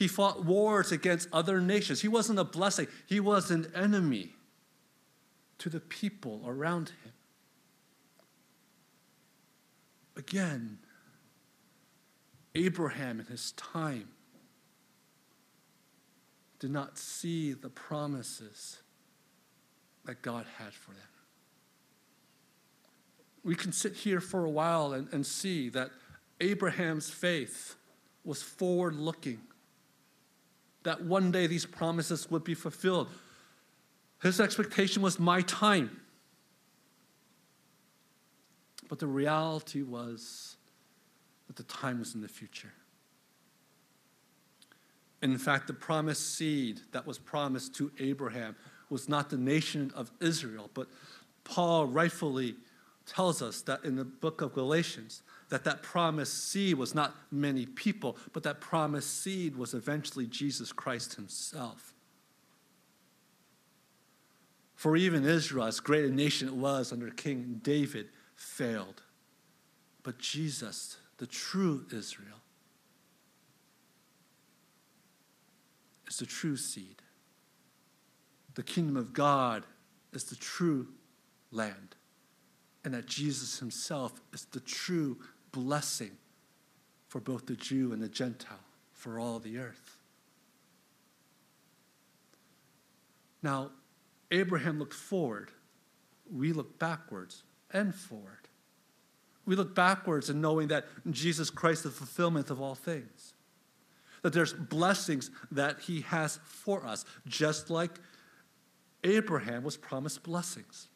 He 0.00 0.08
fought 0.08 0.46
wars 0.46 0.92
against 0.92 1.28
other 1.30 1.60
nations. 1.60 2.00
He 2.00 2.08
wasn't 2.08 2.38
a 2.38 2.44
blessing, 2.44 2.86
he 3.06 3.20
was 3.20 3.50
an 3.50 3.70
enemy 3.74 4.32
to 5.58 5.68
the 5.68 5.78
people 5.78 6.42
around 6.46 6.88
him. 7.04 7.12
Again, 10.16 10.78
Abraham 12.54 13.20
in 13.20 13.26
his 13.26 13.52
time 13.52 14.08
did 16.60 16.70
not 16.70 16.96
see 16.96 17.52
the 17.52 17.68
promises 17.68 18.78
that 20.06 20.22
God 20.22 20.46
had 20.56 20.72
for 20.72 20.92
them. 20.92 21.02
We 23.44 23.54
can 23.54 23.72
sit 23.72 23.96
here 23.96 24.22
for 24.22 24.46
a 24.46 24.50
while 24.50 24.94
and, 24.94 25.12
and 25.12 25.26
see 25.26 25.68
that 25.68 25.90
Abraham's 26.40 27.10
faith 27.10 27.76
was 28.24 28.42
forward 28.42 28.94
looking 28.94 29.42
that 30.82 31.02
one 31.02 31.30
day 31.30 31.46
these 31.46 31.66
promises 31.66 32.30
would 32.30 32.44
be 32.44 32.54
fulfilled. 32.54 33.08
His 34.22 34.40
expectation 34.40 35.02
was 35.02 35.18
my 35.18 35.42
time. 35.42 36.00
But 38.88 38.98
the 38.98 39.06
reality 39.06 39.82
was 39.82 40.56
that 41.46 41.56
the 41.56 41.62
time 41.62 42.00
was 42.00 42.14
in 42.14 42.20
the 42.20 42.28
future. 42.28 42.72
In 45.22 45.36
fact, 45.38 45.66
the 45.66 45.74
promised 45.74 46.34
seed 46.34 46.80
that 46.92 47.06
was 47.06 47.18
promised 47.18 47.74
to 47.76 47.92
Abraham 47.98 48.56
was 48.88 49.08
not 49.08 49.30
the 49.30 49.36
nation 49.36 49.92
of 49.94 50.10
Israel, 50.20 50.70
but 50.74 50.88
Paul 51.44 51.86
rightfully 51.86 52.56
tells 53.06 53.42
us 53.42 53.62
that 53.62 53.84
in 53.84 53.96
the 53.96 54.04
book 54.04 54.40
of 54.40 54.54
Galatians 54.54 55.22
that 55.50 55.64
that 55.64 55.82
promised 55.82 56.48
seed 56.48 56.76
was 56.76 56.94
not 56.94 57.14
many 57.30 57.66
people, 57.66 58.16
but 58.32 58.44
that 58.44 58.60
promised 58.60 59.22
seed 59.22 59.56
was 59.56 59.74
eventually 59.74 60.26
Jesus 60.26 60.72
Christ 60.72 61.14
himself. 61.14 61.92
For 64.76 64.96
even 64.96 65.26
Israel, 65.26 65.66
as 65.66 65.80
great 65.80 66.06
a 66.06 66.10
nation 66.10 66.48
it 66.48 66.54
was 66.54 66.92
under 66.92 67.10
King 67.10 67.60
David, 67.62 68.08
failed. 68.34 69.02
But 70.02 70.18
Jesus, 70.18 70.96
the 71.18 71.26
true 71.26 71.84
Israel, 71.92 72.40
is 76.08 76.16
the 76.16 76.26
true 76.26 76.56
seed. 76.56 77.02
The 78.54 78.62
kingdom 78.62 78.96
of 78.96 79.12
God 79.12 79.66
is 80.12 80.24
the 80.24 80.36
true 80.36 80.88
land, 81.52 81.96
and 82.84 82.94
that 82.94 83.06
Jesus 83.06 83.58
himself 83.58 84.20
is 84.32 84.46
the 84.46 84.60
true 84.60 85.18
blessing 85.52 86.12
for 87.08 87.20
both 87.20 87.46
the 87.46 87.56
Jew 87.56 87.92
and 87.92 88.02
the 88.02 88.08
Gentile, 88.08 88.64
for 88.92 89.18
all 89.18 89.38
the 89.38 89.58
earth. 89.58 89.96
Now, 93.42 93.70
Abraham 94.30 94.78
looked 94.78 94.94
forward. 94.94 95.50
We 96.32 96.52
look 96.52 96.78
backwards 96.78 97.42
and 97.72 97.94
forward. 97.94 98.48
We 99.46 99.56
look 99.56 99.74
backwards 99.74 100.30
in 100.30 100.40
knowing 100.40 100.68
that 100.68 100.86
Jesus 101.10 101.50
Christ 101.50 101.84
is 101.84 101.92
the 101.92 101.98
fulfillment 101.98 102.50
of 102.50 102.60
all 102.60 102.74
things. 102.74 103.34
That 104.22 104.32
there's 104.32 104.52
blessings 104.52 105.30
that 105.50 105.80
he 105.80 106.02
has 106.02 106.38
for 106.44 106.86
us, 106.86 107.04
just 107.26 107.70
like 107.70 107.98
Abraham 109.02 109.64
was 109.64 109.76
promised 109.76 110.22
blessings. 110.22 110.88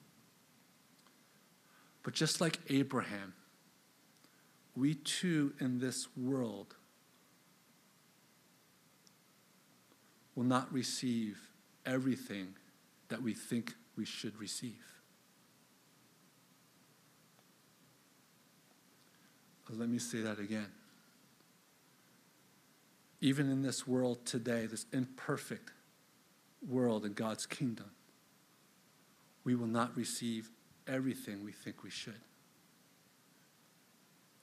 But 2.03 2.13
just 2.13 2.41
like 2.41 2.61
Abraham, 2.69 3.33
we 4.77 4.95
too 4.95 5.53
in 5.61 5.79
this 5.79 6.09
world 6.17 6.75
will 10.35 10.45
not 10.45 10.73
receive 10.73 11.39
everything 11.87 12.55
that 13.09 13.23
we 13.23 13.35
think 13.35 13.75
we 13.97 14.05
should 14.05 14.39
receive. 14.39 14.83
Let 19.71 19.89
me 19.89 19.99
say 19.99 20.21
that 20.21 20.39
again. 20.39 20.69
Even 23.21 23.51
in 23.51 23.63
this 23.63 23.87
world 23.87 24.25
today, 24.27 24.67
this 24.67 24.87
imperfect 24.93 25.73
world 26.69 27.05
in 27.05 27.15
God's 27.15 27.47
kingdom, 27.47 27.91
we 29.43 29.55
will 29.55 29.67
not 29.67 29.97
receive 29.97 30.51
everything 30.87 31.45
we 31.45 31.53
think 31.53 31.83
we 31.83 31.91
should. 31.91 32.21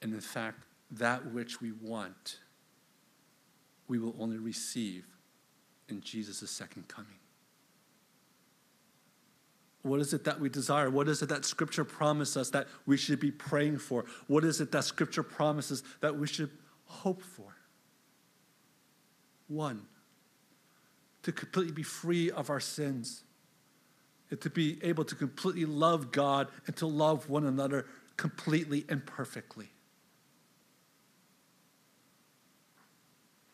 And 0.02 0.12
in 0.12 0.20
fact, 0.20 0.64
that 0.90 1.32
which 1.32 1.60
we 1.60 1.72
want, 1.72 2.38
we 3.88 3.98
will 3.98 4.14
only 4.18 4.36
receive 4.36 5.06
in 5.88 6.00
Jesus' 6.00 6.50
second 6.50 6.88
coming. 6.88 7.18
What 9.82 10.00
is 10.00 10.12
it 10.12 10.24
that 10.24 10.38
we 10.38 10.48
desire? 10.48 10.90
What 10.90 11.08
is 11.08 11.22
it 11.22 11.28
that 11.28 11.44
Scripture 11.44 11.84
promises 11.84 12.36
us 12.36 12.50
that 12.50 12.68
we 12.86 12.96
should 12.96 13.18
be 13.18 13.30
praying 13.30 13.78
for? 13.78 14.04
What 14.26 14.44
is 14.44 14.60
it 14.60 14.70
that 14.72 14.84
Scripture 14.84 15.22
promises 15.22 15.82
that 16.00 16.16
we 16.16 16.26
should 16.26 16.50
hope 16.84 17.22
for? 17.22 17.56
One, 19.48 19.82
to 21.22 21.32
completely 21.32 21.72
be 21.72 21.82
free 21.82 22.30
of 22.30 22.48
our 22.48 22.60
sins, 22.60 23.24
and 24.30 24.40
to 24.40 24.50
be 24.50 24.78
able 24.82 25.04
to 25.04 25.14
completely 25.14 25.64
love 25.64 26.10
God 26.10 26.48
and 26.66 26.76
to 26.76 26.86
love 26.86 27.28
one 27.28 27.44
another 27.44 27.86
completely 28.16 28.84
and 28.88 29.04
perfectly. 29.04 29.71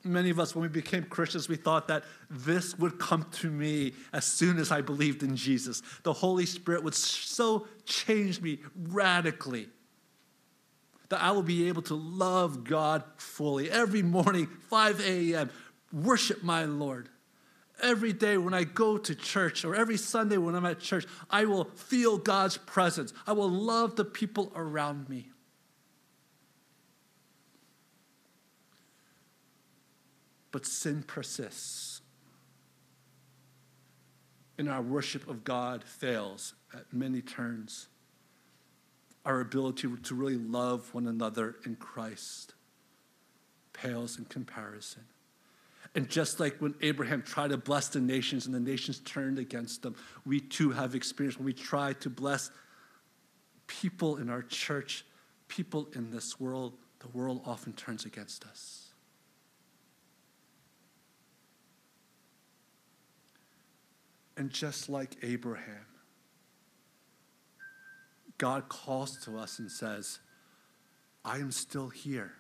Many 0.04 0.30
of 0.30 0.38
us, 0.38 0.54
when 0.54 0.62
we 0.62 0.68
became 0.68 1.04
Christians, 1.04 1.48
we 1.48 1.56
thought 1.56 1.88
that 1.88 2.04
this 2.30 2.78
would 2.78 2.98
come 2.98 3.26
to 3.32 3.50
me 3.50 3.94
as 4.12 4.24
soon 4.24 4.58
as 4.58 4.70
I 4.70 4.80
believed 4.80 5.22
in 5.22 5.34
Jesus. 5.34 5.82
The 6.04 6.12
Holy 6.12 6.46
Spirit 6.46 6.84
would 6.84 6.94
so 6.94 7.66
change 7.84 8.40
me 8.40 8.60
radically 8.76 9.68
that 11.08 11.22
I 11.22 11.32
will 11.32 11.42
be 11.42 11.68
able 11.68 11.82
to 11.82 11.94
love 11.94 12.64
God 12.64 13.02
fully. 13.16 13.70
Every 13.70 14.02
morning, 14.02 14.46
5 14.68 15.00
a.m., 15.00 15.50
worship 15.92 16.42
my 16.42 16.64
Lord. 16.64 17.08
Every 17.82 18.12
day 18.12 18.38
when 18.38 18.54
I 18.54 18.64
go 18.64 18.98
to 18.98 19.14
church 19.14 19.64
or 19.64 19.74
every 19.74 19.96
Sunday 19.96 20.36
when 20.36 20.54
I'm 20.54 20.66
at 20.66 20.80
church, 20.80 21.06
I 21.30 21.44
will 21.44 21.64
feel 21.64 22.18
God's 22.18 22.56
presence. 22.56 23.12
I 23.26 23.32
will 23.32 23.50
love 23.50 23.96
the 23.96 24.04
people 24.04 24.52
around 24.54 25.08
me. 25.08 25.30
But 30.50 30.66
sin 30.66 31.02
persists. 31.06 32.00
And 34.56 34.68
our 34.68 34.82
worship 34.82 35.28
of 35.28 35.44
God 35.44 35.84
fails 35.84 36.54
at 36.74 36.92
many 36.92 37.20
turns. 37.20 37.88
Our 39.24 39.40
ability 39.40 39.88
to 40.02 40.14
really 40.14 40.36
love 40.36 40.92
one 40.94 41.06
another 41.06 41.56
in 41.64 41.76
Christ 41.76 42.54
pales 43.72 44.18
in 44.18 44.24
comparison. 44.24 45.04
And 45.94 46.08
just 46.08 46.38
like 46.38 46.56
when 46.58 46.74
Abraham 46.82 47.22
tried 47.22 47.50
to 47.50 47.56
bless 47.56 47.88
the 47.88 48.00
nations 48.00 48.46
and 48.46 48.54
the 48.54 48.60
nations 48.60 49.00
turned 49.00 49.38
against 49.38 49.82
them, 49.82 49.94
we 50.26 50.40
too 50.40 50.70
have 50.70 50.94
experienced 50.94 51.38
when 51.38 51.46
we 51.46 51.52
try 51.52 51.92
to 51.94 52.10
bless 52.10 52.50
people 53.66 54.16
in 54.16 54.28
our 54.28 54.42
church, 54.42 55.04
people 55.48 55.88
in 55.94 56.10
this 56.10 56.38
world, 56.38 56.74
the 57.00 57.08
world 57.08 57.40
often 57.46 57.72
turns 57.72 58.04
against 58.04 58.44
us. 58.44 58.87
And 64.38 64.50
just 64.50 64.88
like 64.88 65.16
Abraham, 65.24 65.84
God 68.38 68.68
calls 68.68 69.16
to 69.24 69.36
us 69.36 69.58
and 69.58 69.68
says, 69.68 70.20
I 71.24 71.38
am 71.38 71.50
still 71.50 71.88
here. 71.88 72.34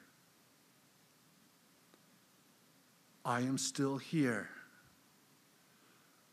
I 3.24 3.40
am 3.40 3.58
still 3.58 3.98
here. 3.98 4.48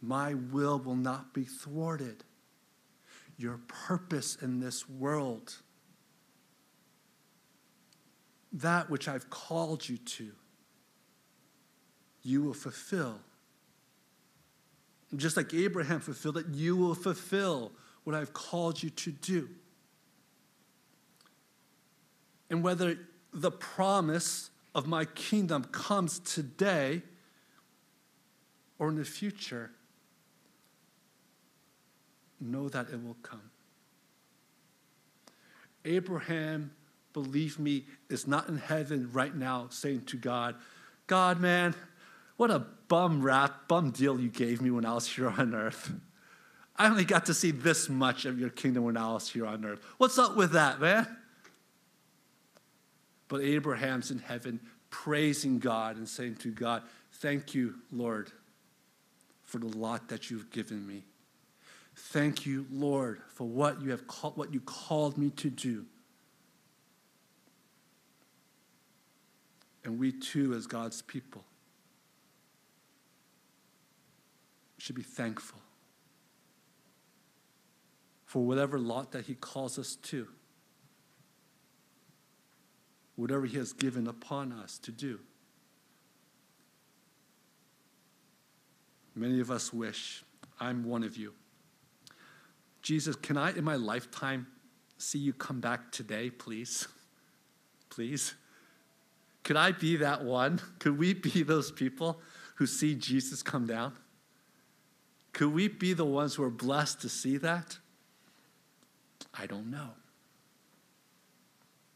My 0.03 0.35
will 0.35 0.77
will 0.77 0.95
not 0.95 1.33
be 1.33 1.45
thwarted. 1.45 2.23
Your 3.35 3.59
purpose 3.67 4.37
in 4.39 4.59
this 4.59 4.87
world, 4.87 5.55
that 8.53 8.91
which 8.91 9.07
I've 9.07 9.31
called 9.31 9.89
you 9.89 9.97
to, 9.97 10.31
you 12.21 12.43
will 12.43 12.53
fulfill 12.53 13.19
just 15.15 15.37
like 15.37 15.53
Abraham 15.53 15.99
fulfilled 15.99 16.37
it, 16.37 16.45
you 16.51 16.75
will 16.75 16.95
fulfill 16.95 17.71
what 18.03 18.15
I've 18.15 18.33
called 18.33 18.81
you 18.81 18.89
to 18.91 19.11
do. 19.11 19.49
And 22.49 22.63
whether 22.63 22.97
the 23.33 23.51
promise 23.51 24.49
of 24.73 24.87
my 24.87 25.05
kingdom 25.05 25.63
comes 25.65 26.19
today 26.19 27.01
or 28.77 28.89
in 28.89 28.95
the 28.95 29.05
future, 29.05 29.71
know 32.39 32.69
that 32.69 32.89
it 32.89 33.03
will 33.03 33.17
come. 33.21 33.41
Abraham, 35.85 36.71
believe 37.13 37.59
me, 37.59 37.85
is 38.09 38.27
not 38.27 38.49
in 38.49 38.57
heaven 38.57 39.09
right 39.13 39.35
now 39.35 39.67
saying 39.69 40.03
to 40.05 40.17
God, 40.17 40.55
God, 41.07 41.39
man, 41.39 41.75
what 42.37 42.51
a 42.51 42.59
bum 42.87 43.21
rap, 43.21 43.67
bum 43.67 43.91
deal 43.91 44.19
you 44.19 44.29
gave 44.29 44.61
me 44.61 44.71
when 44.71 44.85
I 44.85 44.93
was 44.93 45.07
here 45.07 45.29
on 45.29 45.55
earth. 45.55 45.93
I 46.75 46.87
only 46.87 47.05
got 47.05 47.27
to 47.27 47.33
see 47.33 47.51
this 47.51 47.87
much 47.87 48.25
of 48.25 48.39
your 48.39 48.49
kingdom 48.49 48.83
when 48.83 48.97
I 48.97 49.13
was 49.13 49.29
here 49.29 49.45
on 49.45 49.63
earth. 49.63 49.79
What's 49.97 50.17
up 50.17 50.35
with 50.35 50.51
that, 50.51 50.81
man? 50.81 51.07
But 53.27 53.41
Abraham's 53.41 54.11
in 54.11 54.19
heaven 54.19 54.59
praising 54.89 55.59
God 55.59 55.97
and 55.97 56.07
saying 56.07 56.35
to 56.37 56.51
God, 56.51 56.83
Thank 57.13 57.53
you, 57.53 57.75
Lord, 57.91 58.31
for 59.43 59.57
the 59.57 59.67
lot 59.77 60.09
that 60.09 60.29
you've 60.29 60.51
given 60.51 60.85
me. 60.85 61.05
Thank 61.95 62.45
you, 62.45 62.65
Lord, 62.69 63.21
for 63.29 63.47
what 63.47 63.81
you 63.81 63.91
have 63.91 64.05
called, 64.05 64.35
what 64.35 64.53
you 64.53 64.59
called 64.59 65.17
me 65.17 65.29
to 65.31 65.49
do. 65.49 65.85
And 69.85 69.97
we 69.97 70.11
too, 70.11 70.53
as 70.55 70.67
God's 70.67 71.01
people, 71.01 71.45
should 74.85 74.95
be 74.95 75.01
thankful 75.01 75.59
for 78.23 78.45
whatever 78.45 78.77
lot 78.77 79.13
that 79.13 79.25
He 79.25 79.33
calls 79.33 79.79
us 79.79 79.95
to, 79.95 80.27
whatever 83.15 83.47
He 83.47 83.57
has 83.57 83.73
given 83.73 84.05
upon 84.05 84.51
us 84.51 84.77
to 84.77 84.91
do. 84.91 85.19
Many 89.15 89.39
of 89.39 89.49
us 89.49 89.73
wish, 89.73 90.23
I'm 90.59 90.83
one 90.83 91.01
of 91.01 91.17
you. 91.17 91.33
Jesus, 92.83 93.15
can 93.15 93.37
I, 93.37 93.57
in 93.57 93.63
my 93.63 93.77
lifetime, 93.77 94.45
see 94.99 95.17
you 95.17 95.33
come 95.33 95.61
back 95.61 95.91
today, 95.91 96.29
please? 96.29 96.87
Please? 97.89 98.35
Could 99.43 99.55
I 99.55 99.71
be 99.71 99.95
that 99.97 100.23
one? 100.23 100.59
Could 100.79 100.97
we 100.99 101.13
be 101.13 101.43
those 101.43 101.71
people 101.71 102.19
who 102.55 102.65
see 102.67 102.93
Jesus 102.93 103.41
come 103.41 103.65
down? 103.65 103.93
Could 105.35 105.53
we 105.53 105.67
be 105.67 105.91
the 105.91 106.05
ones 106.05 106.35
who 106.35 106.43
are 106.43 106.49
blessed 106.49 107.01
to 107.01 107.09
see 107.09 107.35
that? 107.35 107.77
I 109.37 109.45
don't 109.45 109.69
know. 109.69 109.89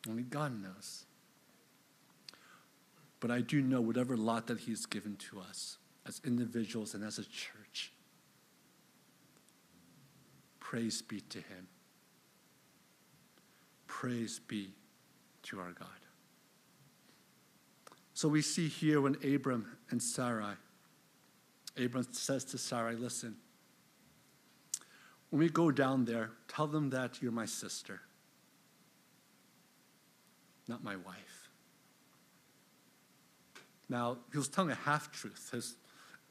Only 0.10 0.24
God 0.24 0.62
knows. 0.62 1.06
But 3.22 3.32
I 3.32 3.40
do 3.40 3.62
know 3.62 3.80
whatever 3.80 4.18
lot 4.18 4.48
that 4.48 4.60
He's 4.60 4.86
given 4.86 5.16
to 5.30 5.40
us 5.40 5.78
as 6.06 6.20
individuals 6.26 6.94
and 6.94 7.02
as 7.02 7.18
a 7.18 7.24
church, 7.24 7.94
praise 10.60 11.02
be 11.02 11.22
to 11.22 11.38
Him. 11.38 11.68
Praise 13.88 14.40
be 14.40 14.74
to 15.44 15.62
our 15.62 15.72
God. 15.72 15.88
So 18.14 18.28
we 18.28 18.42
see 18.42 18.68
here 18.68 19.00
when 19.00 19.16
Abram 19.24 19.78
and 19.92 20.04
Sarai, 20.04 20.56
Abram 21.80 22.06
says 22.12 22.44
to 22.46 22.58
Sarai, 22.58 22.96
Listen, 22.96 23.36
when 25.30 25.40
we 25.40 25.50
go 25.50 25.72
down 25.72 26.06
there, 26.06 26.32
tell 26.48 26.68
them 26.68 26.90
that 26.90 27.22
you're 27.22 27.32
my 27.32 27.46
sister, 27.46 28.02
not 30.68 30.84
my 30.84 30.96
wife. 30.96 31.50
Now, 33.90 34.18
he 34.32 34.38
was 34.38 34.48
telling 34.48 34.72
a 34.72 34.76
half 34.76 35.12
truth. 35.12 35.74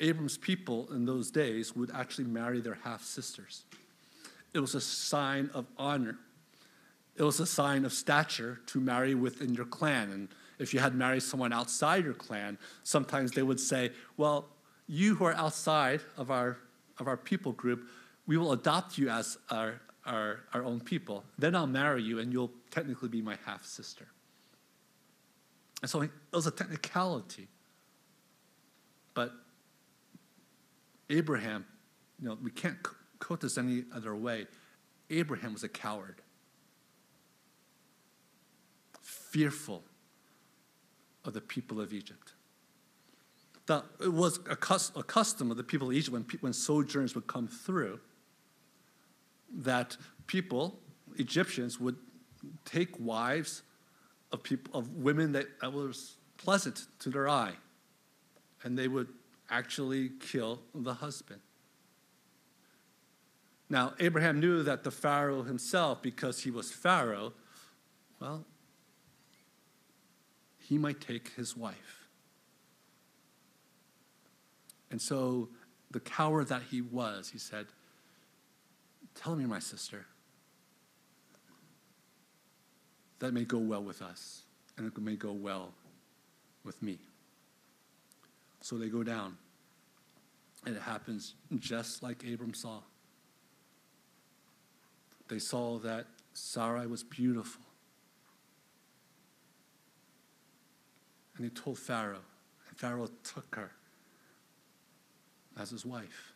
Abram's 0.00 0.38
people 0.38 0.92
in 0.92 1.04
those 1.04 1.30
days 1.30 1.74
would 1.74 1.90
actually 1.92 2.26
marry 2.26 2.60
their 2.60 2.78
half 2.84 3.02
sisters. 3.02 3.64
It 4.54 4.60
was 4.60 4.74
a 4.74 4.80
sign 4.80 5.50
of 5.54 5.66
honor. 5.76 6.18
It 7.16 7.24
was 7.24 7.40
a 7.40 7.46
sign 7.46 7.84
of 7.84 7.92
stature 7.92 8.60
to 8.66 8.80
marry 8.80 9.16
within 9.16 9.54
your 9.54 9.66
clan. 9.66 10.12
And 10.12 10.28
if 10.60 10.72
you 10.72 10.78
had 10.78 10.94
married 10.94 11.24
someone 11.24 11.52
outside 11.52 12.04
your 12.04 12.14
clan, 12.14 12.58
sometimes 12.84 13.32
they 13.32 13.42
would 13.42 13.58
say, 13.58 13.90
Well, 14.16 14.48
you 14.88 15.14
who 15.14 15.24
are 15.24 15.34
outside 15.34 16.00
of 16.16 16.30
our, 16.30 16.58
of 16.98 17.06
our 17.06 17.16
people 17.16 17.52
group, 17.52 17.86
we 18.26 18.36
will 18.36 18.52
adopt 18.52 18.98
you 18.98 19.10
as 19.10 19.38
our, 19.50 19.80
our, 20.06 20.40
our 20.54 20.64
own 20.64 20.80
people. 20.80 21.24
Then 21.38 21.54
I'll 21.54 21.66
marry 21.66 22.02
you, 22.02 22.18
and 22.18 22.32
you'll 22.32 22.52
technically 22.70 23.08
be 23.08 23.22
my 23.22 23.36
half 23.44 23.64
sister. 23.64 24.08
And 25.82 25.90
so 25.90 26.00
it 26.00 26.10
was 26.32 26.46
a 26.46 26.50
technicality. 26.50 27.48
But 29.14 29.32
Abraham, 31.10 31.66
you 32.20 32.28
know, 32.28 32.38
we 32.42 32.50
can't 32.50 32.76
quote 33.18 33.40
this 33.40 33.58
any 33.58 33.84
other 33.94 34.14
way. 34.16 34.46
Abraham 35.10 35.52
was 35.52 35.64
a 35.64 35.68
coward, 35.68 36.20
fearful 39.02 39.84
of 41.24 41.34
the 41.34 41.40
people 41.40 41.80
of 41.80 41.92
Egypt. 41.92 42.32
That 43.68 43.84
it 44.00 44.12
was 44.12 44.40
a, 44.50 44.56
custom 44.56 45.50
of 45.50 45.56
the 45.56 45.62
people 45.62 45.90
of 45.90 45.94
Egypt 45.94 46.12
when, 46.12 46.26
when 46.40 46.52
sojourners 46.52 47.14
would 47.14 47.26
come 47.26 47.46
through 47.46 48.00
that 49.58 49.96
people, 50.26 50.78
Egyptians, 51.16 51.78
would 51.78 51.96
take 52.64 52.98
wives 52.98 53.62
of 54.32 54.40
of 54.72 54.96
women 54.96 55.32
that, 55.32 55.46
that 55.60 55.72
was 55.72 56.16
pleasant 56.38 56.86
to 57.00 57.10
their 57.10 57.28
eye, 57.28 57.54
and 58.62 58.78
they 58.78 58.88
would 58.88 59.08
actually 59.50 60.12
kill 60.20 60.60
the 60.74 60.94
husband. 60.94 61.40
Now, 63.70 63.92
Abraham 64.00 64.40
knew 64.40 64.62
that 64.62 64.82
the 64.82 64.90
Pharaoh 64.90 65.42
himself, 65.42 66.00
because 66.00 66.42
he 66.42 66.50
was 66.50 66.72
Pharaoh, 66.72 67.34
well, 68.18 68.46
he 70.58 70.78
might 70.78 71.00
take 71.00 71.32
his 71.36 71.56
wife. 71.56 71.97
And 74.90 75.00
so, 75.00 75.48
the 75.90 76.00
coward 76.00 76.48
that 76.48 76.62
he 76.70 76.80
was, 76.80 77.30
he 77.30 77.38
said, 77.38 77.66
Tell 79.14 79.34
me, 79.34 79.46
my 79.46 79.58
sister. 79.58 80.06
That 83.18 83.34
may 83.34 83.44
go 83.44 83.58
well 83.58 83.82
with 83.82 84.00
us, 84.00 84.42
and 84.76 84.86
it 84.86 84.96
may 84.98 85.16
go 85.16 85.32
well 85.32 85.74
with 86.64 86.80
me. 86.82 86.98
So 88.60 88.78
they 88.78 88.88
go 88.88 89.02
down. 89.02 89.36
And 90.66 90.76
it 90.76 90.82
happens 90.82 91.34
just 91.58 92.02
like 92.02 92.24
Abram 92.24 92.54
saw. 92.54 92.80
They 95.28 95.38
saw 95.38 95.78
that 95.78 96.06
Sarai 96.34 96.86
was 96.86 97.02
beautiful. 97.02 97.62
And 101.36 101.44
he 101.44 101.50
told 101.50 101.78
Pharaoh, 101.78 102.24
and 102.68 102.76
Pharaoh 102.76 103.08
took 103.22 103.54
her 103.54 103.72
as 105.58 105.70
his 105.70 105.84
wife. 105.84 106.34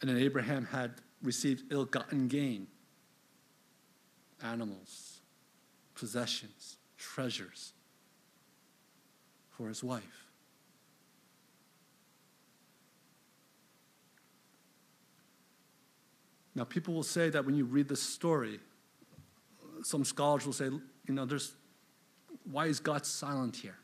And 0.00 0.10
then 0.10 0.18
Abraham 0.18 0.66
had 0.66 0.92
received 1.22 1.72
ill 1.72 1.84
gotten 1.84 2.28
gain 2.28 2.66
animals, 4.42 5.20
possessions, 5.94 6.76
treasures 6.98 7.72
for 9.50 9.68
his 9.68 9.84
wife. 9.84 10.26
Now, 16.54 16.64
people 16.64 16.92
will 16.92 17.02
say 17.02 17.30
that 17.30 17.46
when 17.46 17.54
you 17.54 17.64
read 17.64 17.88
this 17.88 18.02
story, 18.02 18.60
some 19.82 20.04
scholars 20.04 20.44
will 20.44 20.52
say, 20.52 20.66
you 20.66 21.14
know, 21.14 21.24
there's, 21.24 21.54
why 22.44 22.66
is 22.66 22.78
God 22.78 23.06
silent 23.06 23.56
here? 23.56 23.78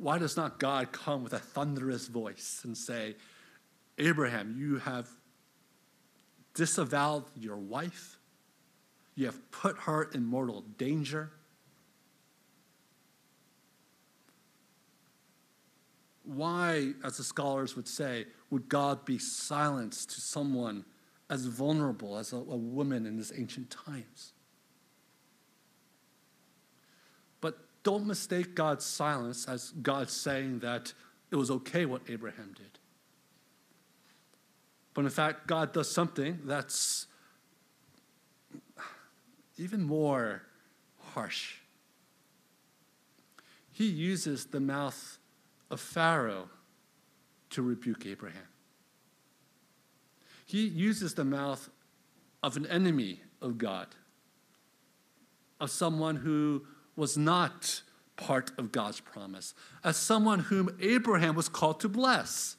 Why 0.00 0.16
does 0.16 0.34
not 0.34 0.58
God 0.58 0.92
come 0.92 1.22
with 1.22 1.34
a 1.34 1.38
thunderous 1.38 2.06
voice 2.06 2.62
and 2.64 2.74
say, 2.74 3.16
Abraham, 3.98 4.56
you 4.58 4.78
have 4.78 5.10
disavowed 6.54 7.24
your 7.36 7.58
wife, 7.58 8.18
you 9.14 9.26
have 9.26 9.50
put 9.50 9.76
her 9.80 10.04
in 10.04 10.24
mortal 10.24 10.64
danger. 10.78 11.32
Why, 16.24 16.92
as 17.04 17.18
the 17.18 17.24
scholars 17.24 17.76
would 17.76 17.88
say, 17.88 18.24
would 18.48 18.70
God 18.70 19.04
be 19.04 19.18
silent 19.18 19.92
to 19.92 20.18
someone 20.18 20.86
as 21.28 21.44
vulnerable 21.44 22.16
as 22.16 22.32
a, 22.32 22.36
a 22.36 22.40
woman 22.40 23.04
in 23.04 23.18
these 23.18 23.34
ancient 23.36 23.68
times? 23.68 24.32
But 27.42 27.58
don't 27.82 28.06
mistake 28.06 28.54
God's 28.54 28.84
silence 28.84 29.46
as 29.48 29.70
God 29.82 30.10
saying 30.10 30.60
that 30.60 30.92
it 31.30 31.36
was 31.36 31.50
okay 31.50 31.86
what 31.86 32.02
Abraham 32.08 32.54
did. 32.56 32.78
But 34.92 35.04
in 35.04 35.10
fact, 35.10 35.46
God 35.46 35.72
does 35.72 35.90
something 35.90 36.40
that's 36.44 37.06
even 39.56 39.82
more 39.82 40.42
harsh. 41.12 41.56
He 43.72 43.86
uses 43.86 44.46
the 44.46 44.60
mouth 44.60 45.18
of 45.70 45.80
Pharaoh 45.80 46.50
to 47.50 47.62
rebuke 47.62 48.04
Abraham. 48.06 48.42
He 50.44 50.66
uses 50.66 51.14
the 51.14 51.24
mouth 51.24 51.70
of 52.42 52.56
an 52.56 52.66
enemy 52.66 53.20
of 53.40 53.56
God, 53.56 53.86
of 55.60 55.70
someone 55.70 56.16
who 56.16 56.66
was 56.96 57.16
not 57.16 57.82
part 58.16 58.50
of 58.58 58.70
God's 58.72 59.00
promise, 59.00 59.54
as 59.82 59.96
someone 59.96 60.40
whom 60.40 60.76
Abraham 60.80 61.34
was 61.34 61.48
called 61.48 61.80
to 61.80 61.88
bless. 61.88 62.56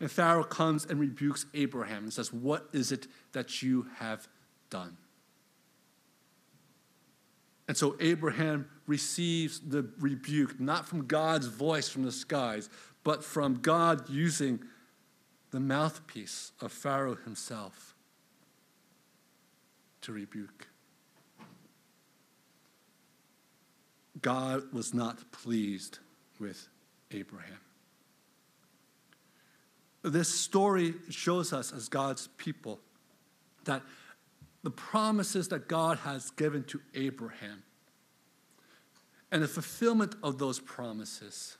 And 0.00 0.10
Pharaoh 0.10 0.44
comes 0.44 0.84
and 0.86 0.98
rebukes 0.98 1.46
Abraham 1.54 2.04
and 2.04 2.12
says, 2.12 2.32
What 2.32 2.68
is 2.72 2.92
it 2.92 3.06
that 3.32 3.62
you 3.62 3.86
have 3.96 4.28
done? 4.70 4.96
And 7.66 7.76
so 7.76 7.96
Abraham 8.00 8.66
receives 8.86 9.60
the 9.60 9.86
rebuke, 9.98 10.58
not 10.58 10.86
from 10.86 11.06
God's 11.06 11.46
voice 11.46 11.88
from 11.88 12.04
the 12.04 12.12
skies, 12.12 12.70
but 13.04 13.22
from 13.22 13.56
God 13.56 14.08
using 14.08 14.60
the 15.50 15.60
mouthpiece 15.60 16.52
of 16.60 16.72
Pharaoh 16.72 17.16
himself 17.24 17.94
to 20.00 20.12
rebuke. 20.12 20.68
God 24.22 24.72
was 24.72 24.94
not 24.94 25.30
pleased 25.32 25.98
with 26.38 26.68
Abraham. 27.10 27.58
This 30.02 30.28
story 30.28 30.94
shows 31.10 31.52
us, 31.52 31.72
as 31.72 31.88
God's 31.88 32.28
people, 32.36 32.80
that 33.64 33.82
the 34.62 34.70
promises 34.70 35.48
that 35.48 35.68
God 35.68 35.98
has 35.98 36.30
given 36.30 36.64
to 36.64 36.80
Abraham 36.94 37.62
and 39.30 39.42
the 39.42 39.48
fulfillment 39.48 40.14
of 40.22 40.38
those 40.38 40.58
promises 40.58 41.56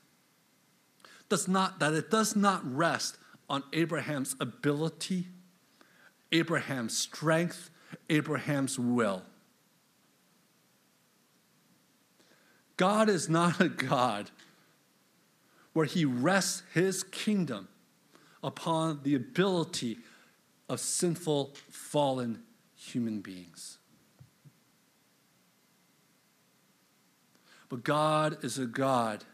does 1.29 1.47
not 1.47 1.79
that 1.79 1.93
it 1.93 2.09
does 2.09 2.35
not 2.35 2.61
rest 2.75 3.17
on 3.49 3.63
Abraham's 3.73 4.35
ability, 4.39 5.27
Abraham's 6.31 6.97
strength, 6.97 7.69
Abraham's 8.09 8.79
will. 8.79 9.23
God 12.79 13.09
is 13.09 13.27
not 13.27 13.59
a 13.59 13.67
God 13.67 14.31
where 15.73 15.85
he 15.85 16.05
rests 16.05 16.63
his 16.73 17.03
kingdom 17.03 17.67
upon 18.41 19.01
the 19.03 19.15
ability 19.15 19.97
of 20.69 20.79
sinful, 20.79 21.55
fallen 21.69 22.41
human 22.77 23.19
beings. 23.19 23.79
But 27.67 27.83
God 27.83 28.45
is 28.45 28.57
a 28.57 28.65
God 28.65 29.25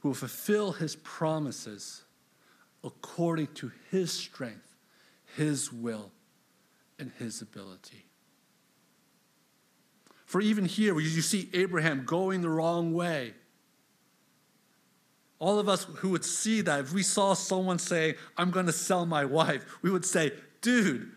who 0.00 0.08
will 0.10 0.14
fulfill 0.14 0.72
his 0.72 0.96
promises 0.96 2.02
according 2.84 3.54
to 3.54 3.72
his 3.90 4.12
strength, 4.12 4.76
his 5.34 5.72
will 5.72 6.12
and 6.98 7.10
his 7.18 7.40
ability. 7.40 8.05
For 10.26 10.40
even 10.40 10.64
here, 10.64 10.98
you 10.98 11.22
see 11.22 11.48
Abraham 11.54 12.04
going 12.04 12.42
the 12.42 12.50
wrong 12.50 12.92
way, 12.92 13.32
all 15.38 15.58
of 15.58 15.68
us 15.68 15.84
who 15.84 16.10
would 16.10 16.24
see 16.24 16.62
that, 16.62 16.80
if 16.80 16.92
we 16.92 17.02
saw 17.02 17.34
someone 17.34 17.78
say, 17.78 18.16
I'm 18.36 18.50
going 18.50 18.66
to 18.66 18.72
sell 18.72 19.06
my 19.06 19.24
wife, 19.24 19.64
we 19.82 19.90
would 19.90 20.04
say, 20.04 20.32
dude, 20.60 21.12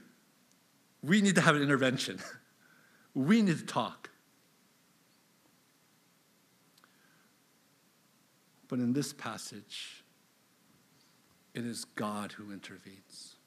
we 1.02 1.22
need 1.22 1.36
to 1.36 1.41
have 1.41 1.56
an 1.56 1.63
intervention. 1.63 2.19
we 3.15 3.41
need 3.41 3.58
to 3.58 3.65
talk. 3.65 4.10
But 8.67 8.80
in 8.80 8.93
this 8.93 9.12
passage, 9.13 10.04
it 11.56 11.65
is 11.65 11.86
God 11.86 12.34
who 12.34 12.52
intervenes. 12.52 13.38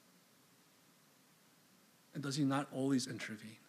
And 2.13 2.21
does 2.21 2.35
he 2.35 2.43
not 2.43 2.67
always 2.73 3.07
intervene? 3.07 3.62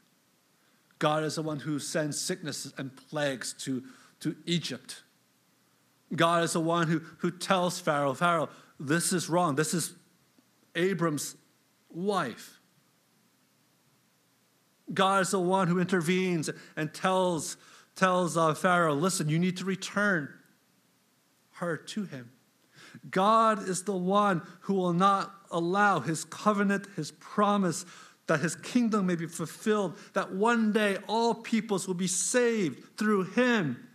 God 0.98 1.24
is 1.24 1.34
the 1.36 1.42
one 1.42 1.60
who 1.60 1.78
sends 1.78 2.20
sicknesses 2.20 2.72
and 2.78 2.94
plagues 2.96 3.52
to, 3.64 3.82
to 4.20 4.36
Egypt. 4.46 5.02
God 6.14 6.44
is 6.44 6.52
the 6.52 6.60
one 6.60 6.88
who, 6.88 7.00
who 7.18 7.30
tells 7.30 7.80
Pharaoh, 7.80 8.14
Pharaoh, 8.14 8.48
this 8.78 9.12
is 9.12 9.28
wrong. 9.28 9.54
This 9.54 9.74
is 9.74 9.94
Abram's 10.74 11.36
wife. 11.90 12.60
God 14.92 15.22
is 15.22 15.30
the 15.30 15.40
one 15.40 15.68
who 15.68 15.78
intervenes 15.78 16.50
and 16.76 16.92
tells, 16.92 17.56
tells 17.96 18.36
uh, 18.36 18.54
Pharaoh, 18.54 18.94
listen, 18.94 19.28
you 19.28 19.38
need 19.38 19.56
to 19.58 19.64
return 19.64 20.32
her 21.52 21.76
to 21.76 22.04
him. 22.04 22.30
God 23.10 23.68
is 23.68 23.84
the 23.84 23.96
one 23.96 24.42
who 24.60 24.74
will 24.74 24.92
not 24.92 25.32
allow 25.50 26.00
his 26.00 26.24
covenant, 26.24 26.86
his 26.96 27.10
promise, 27.12 27.84
that 28.26 28.40
his 28.40 28.56
kingdom 28.56 29.06
may 29.06 29.16
be 29.16 29.26
fulfilled, 29.26 29.96
that 30.14 30.32
one 30.32 30.72
day 30.72 30.96
all 31.06 31.34
peoples 31.34 31.86
will 31.86 31.94
be 31.94 32.06
saved 32.06 32.96
through 32.96 33.24
him. 33.24 33.88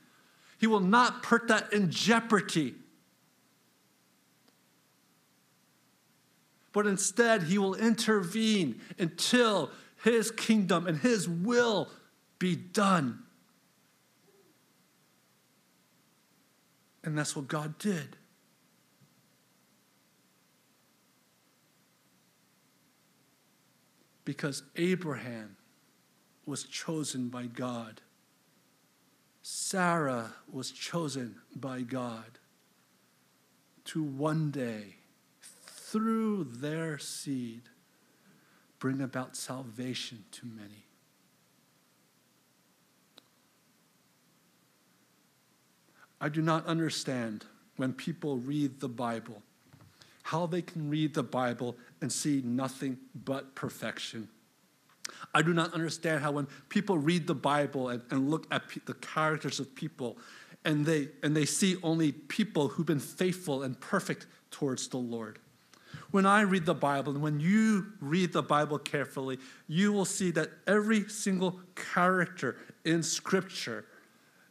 He 0.60 0.68
will 0.68 0.80
not 0.82 1.24
put 1.24 1.48
that 1.48 1.74
in 1.74 1.90
jeopardy. 1.90 2.76
But 6.72 6.86
instead, 6.86 7.44
he 7.44 7.58
will 7.58 7.74
intervene 7.76 8.80
until 9.00 9.72
his 10.04 10.32
kingdom 10.32 10.86
and 10.86 11.00
his 11.00 11.28
will 11.28 11.90
be 12.38 12.56
done. 12.56 13.24
And 17.04 17.18
that's 17.18 17.36
what 17.36 17.48
God 17.48 17.78
did. 17.80 18.18
Because 24.30 24.62
Abraham 24.76 25.58
was 26.46 26.64
chosen 26.66 27.30
by 27.30 27.48
God, 27.48 28.00
Sarah 29.42 30.34
was 30.48 30.70
chosen 30.70 31.38
by 31.56 31.82
God 31.82 32.38
to 33.86 34.04
one 34.04 34.52
day, 34.52 34.98
through 35.42 36.44
their 36.44 37.00
seed, 37.00 37.64
bring 38.78 39.02
about 39.02 39.36
salvation 39.36 40.24
to 40.34 40.46
many. 40.46 40.86
I 46.22 46.30
do 46.30 46.44
not 46.44 46.68
understand 46.68 47.46
when 47.78 47.94
people 47.94 48.38
read 48.38 48.80
the 48.80 48.90
Bible 48.90 49.42
how 50.22 50.46
they 50.46 50.62
can 50.62 50.92
read 50.92 51.16
the 51.16 51.24
Bible 51.24 51.76
and 52.02 52.12
see 52.12 52.42
nothing 52.44 52.98
but 53.14 53.56
perfection. 53.56 54.30
I 55.34 55.42
do 55.42 55.54
not 55.54 55.74
understand 55.74 56.22
how 56.22 56.32
when 56.32 56.48
people 56.70 56.98
read 56.98 57.28
the 57.28 57.36
Bible 57.36 57.90
and, 57.90 58.02
and 58.12 58.30
look 58.30 58.48
at 58.52 58.68
pe- 58.68 58.82
the 58.86 58.94
characters 58.94 59.60
of 59.60 59.74
people 59.76 60.18
and 60.66 60.86
they, 60.86 61.10
and 61.24 61.36
they 61.36 61.46
see 61.46 61.78
only 61.84 62.12
people 62.12 62.70
who've 62.70 62.86
been 62.86 63.00
faithful 63.00 63.64
and 63.64 63.80
perfect 63.80 64.28
towards 64.52 64.88
the 64.88 64.98
Lord. 64.98 65.40
When 66.12 66.26
I 66.26 66.42
read 66.42 66.66
the 66.66 66.76
Bible 66.76 67.14
and 67.14 67.22
when 67.22 67.40
you 67.40 67.88
read 68.02 68.34
the 68.34 68.44
Bible 68.44 68.80
carefully, 68.80 69.40
you 69.68 69.94
will 69.94 70.06
see 70.06 70.32
that 70.32 70.50
every 70.68 71.08
single 71.08 71.60
character 71.76 72.58
in 72.84 73.04
Scripture 73.04 73.86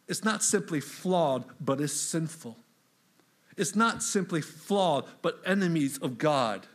is 0.07 0.25
not 0.25 0.43
simply 0.43 0.81
flawed, 0.81 1.45
but 1.61 1.81
is 1.81 1.99
sinful. 1.99 2.57
It's 3.57 3.75
not 3.75 4.03
simply 4.03 4.41
flawed, 4.41 5.05
but 5.21 5.41
enemies 5.45 5.99
of 5.99 6.17
God. 6.17 6.67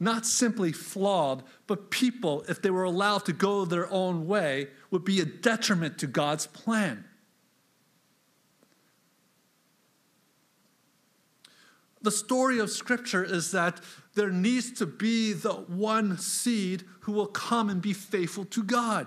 Not 0.00 0.26
simply 0.26 0.72
flawed, 0.72 1.44
but 1.66 1.90
people, 1.90 2.42
if 2.48 2.60
they 2.60 2.70
were 2.70 2.84
allowed 2.84 3.26
to 3.26 3.32
go 3.32 3.64
their 3.64 3.90
own 3.92 4.26
way, 4.26 4.68
would 4.90 5.04
be 5.04 5.20
a 5.20 5.24
detriment 5.24 5.98
to 5.98 6.06
God's 6.06 6.46
plan. 6.46 7.04
The 12.02 12.10
story 12.10 12.58
of 12.58 12.70
Scripture 12.70 13.22
is 13.22 13.52
that 13.52 13.80
there 14.14 14.30
needs 14.30 14.72
to 14.72 14.86
be 14.86 15.34
the 15.34 15.52
one 15.52 16.16
seed 16.16 16.84
who 17.00 17.12
will 17.12 17.26
come 17.26 17.68
and 17.68 17.82
be 17.82 17.92
faithful 17.92 18.46
to 18.46 18.62
God 18.62 19.06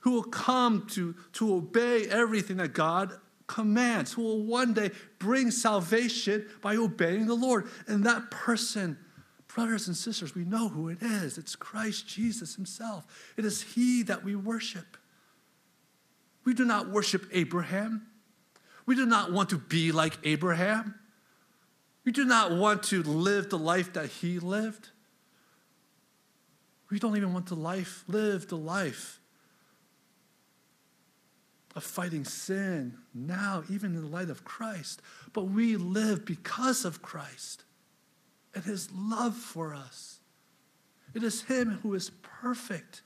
who 0.00 0.12
will 0.12 0.22
come 0.22 0.86
to, 0.86 1.14
to 1.34 1.54
obey 1.54 2.06
everything 2.08 2.58
that 2.58 2.72
God 2.72 3.12
commands, 3.46 4.12
who 4.12 4.22
will 4.22 4.42
one 4.42 4.74
day 4.74 4.90
bring 5.18 5.50
salvation 5.50 6.46
by 6.60 6.76
obeying 6.76 7.26
the 7.26 7.34
Lord. 7.34 7.68
And 7.86 8.04
that 8.04 8.30
person, 8.30 8.98
brothers 9.58 9.88
and 9.88 9.96
sisters, 9.96 10.36
we 10.36 10.44
know 10.44 10.68
who 10.68 10.88
it 10.88 11.02
is. 11.02 11.36
It's 11.36 11.56
Christ 11.56 12.06
Jesus 12.06 12.54
Himself. 12.54 13.04
It 13.36 13.44
is 13.44 13.60
He 13.60 14.04
that 14.04 14.22
we 14.22 14.36
worship. 14.36 14.96
We 16.44 16.54
do 16.54 16.64
not 16.64 16.90
worship 16.90 17.26
Abraham. 17.32 18.06
We 18.86 18.94
do 18.94 19.04
not 19.04 19.32
want 19.32 19.50
to 19.50 19.58
be 19.58 19.90
like 19.90 20.16
Abraham. 20.22 20.94
We 22.04 22.12
do 22.12 22.24
not 22.24 22.52
want 22.52 22.84
to 22.84 23.02
live 23.02 23.50
the 23.50 23.58
life 23.58 23.94
that 23.94 24.06
he 24.06 24.38
lived. 24.38 24.90
We 26.88 27.00
don't 27.00 27.16
even 27.16 27.32
want 27.32 27.48
to 27.48 27.56
life, 27.56 28.04
live 28.06 28.46
the 28.46 28.56
life 28.56 29.18
of 31.74 31.82
fighting 31.82 32.24
sin 32.24 32.96
now, 33.12 33.64
even 33.68 33.96
in 33.96 34.02
the 34.02 34.06
light 34.06 34.30
of 34.30 34.44
Christ. 34.44 35.02
But 35.32 35.46
we 35.46 35.76
live 35.76 36.24
because 36.24 36.84
of 36.84 37.02
Christ 37.02 37.64
and 38.58 38.64
his 38.64 38.88
love 38.92 39.36
for 39.36 39.72
us. 39.72 40.18
It 41.14 41.22
is 41.22 41.42
him 41.42 41.78
who 41.82 41.94
is 41.94 42.10
perfect, 42.22 43.02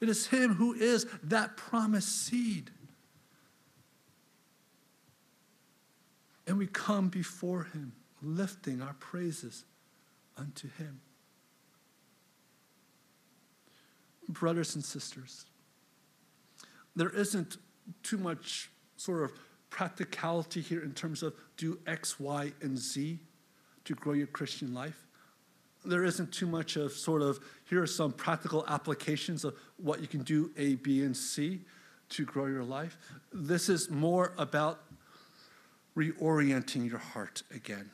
it 0.00 0.08
is 0.08 0.26
him 0.26 0.54
who 0.54 0.74
is 0.74 1.06
that 1.22 1.56
promised 1.56 2.26
seed. 2.26 2.70
And 6.46 6.58
we 6.58 6.66
come 6.66 7.08
before 7.08 7.68
him, 7.72 7.92
lifting 8.20 8.82
our 8.82 8.94
praises 8.94 9.64
unto 10.36 10.68
him. 10.78 11.00
Brothers 14.28 14.74
and 14.74 14.84
sisters, 14.84 15.44
there 16.96 17.10
isn't 17.10 17.58
too 18.02 18.18
much 18.18 18.70
sort 18.96 19.22
of 19.22 19.32
practicality 19.70 20.60
here 20.60 20.82
in 20.82 20.92
terms 20.92 21.22
of 21.22 21.34
do 21.56 21.78
X, 21.86 22.18
Y, 22.18 22.52
and 22.60 22.76
Z 22.76 23.20
to 23.90 23.96
grow 23.96 24.12
your 24.12 24.28
Christian 24.28 24.72
life. 24.72 25.08
There 25.84 26.04
isn't 26.04 26.30
too 26.32 26.46
much 26.46 26.76
of 26.76 26.92
sort 26.92 27.22
of 27.22 27.40
here 27.68 27.82
are 27.82 27.88
some 27.88 28.12
practical 28.12 28.64
applications 28.68 29.44
of 29.44 29.56
what 29.78 30.00
you 30.00 30.06
can 30.06 30.22
do 30.22 30.52
A, 30.56 30.76
B, 30.76 31.02
and 31.02 31.16
C 31.16 31.62
to 32.10 32.24
grow 32.24 32.46
your 32.46 32.62
life. 32.62 32.96
This 33.32 33.68
is 33.68 33.90
more 33.90 34.32
about 34.38 34.80
reorienting 35.96 36.88
your 36.88 36.98
heart 36.98 37.42
again. 37.52 37.90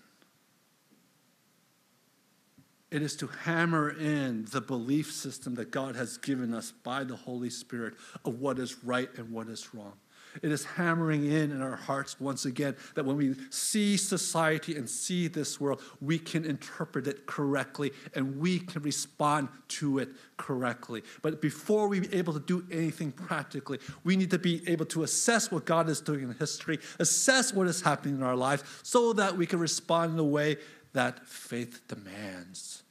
It 2.90 3.00
is 3.00 3.16
to 3.16 3.26
hammer 3.26 3.88
in 3.88 4.46
the 4.52 4.60
belief 4.60 5.10
system 5.10 5.54
that 5.54 5.70
God 5.70 5.96
has 5.96 6.18
given 6.18 6.52
us 6.52 6.72
by 6.72 7.04
the 7.04 7.16
Holy 7.16 7.50
Spirit 7.50 7.94
of 8.24 8.38
what 8.38 8.58
is 8.58 8.84
right 8.84 9.08
and 9.16 9.30
what 9.30 9.48
is 9.48 9.74
wrong. 9.74 9.94
It 10.42 10.52
is 10.52 10.64
hammering 10.64 11.24
in 11.24 11.50
in 11.50 11.62
our 11.62 11.76
hearts 11.76 12.20
once 12.20 12.44
again 12.44 12.76
that 12.94 13.04
when 13.04 13.16
we 13.16 13.34
see 13.50 13.96
society 13.96 14.76
and 14.76 14.88
see 14.88 15.28
this 15.28 15.60
world, 15.60 15.82
we 16.00 16.18
can 16.18 16.44
interpret 16.44 17.06
it 17.06 17.26
correctly 17.26 17.92
and 18.14 18.38
we 18.38 18.58
can 18.58 18.82
respond 18.82 19.48
to 19.68 19.98
it 19.98 20.10
correctly. 20.36 21.02
But 21.22 21.40
before 21.40 21.88
we 21.88 22.00
be 22.00 22.14
able 22.14 22.32
to 22.32 22.40
do 22.40 22.64
anything 22.70 23.12
practically, 23.12 23.78
we 24.04 24.16
need 24.16 24.30
to 24.30 24.38
be 24.38 24.68
able 24.68 24.86
to 24.86 25.02
assess 25.02 25.50
what 25.50 25.64
God 25.64 25.88
is 25.88 26.00
doing 26.00 26.22
in 26.22 26.32
history, 26.32 26.78
assess 26.98 27.52
what 27.52 27.66
is 27.66 27.80
happening 27.80 28.16
in 28.16 28.22
our 28.22 28.36
lives, 28.36 28.64
so 28.82 29.12
that 29.14 29.36
we 29.36 29.46
can 29.46 29.58
respond 29.58 30.12
in 30.12 30.16
the 30.16 30.24
way 30.24 30.56
that 30.92 31.26
faith 31.26 31.82
demands. 31.88 32.82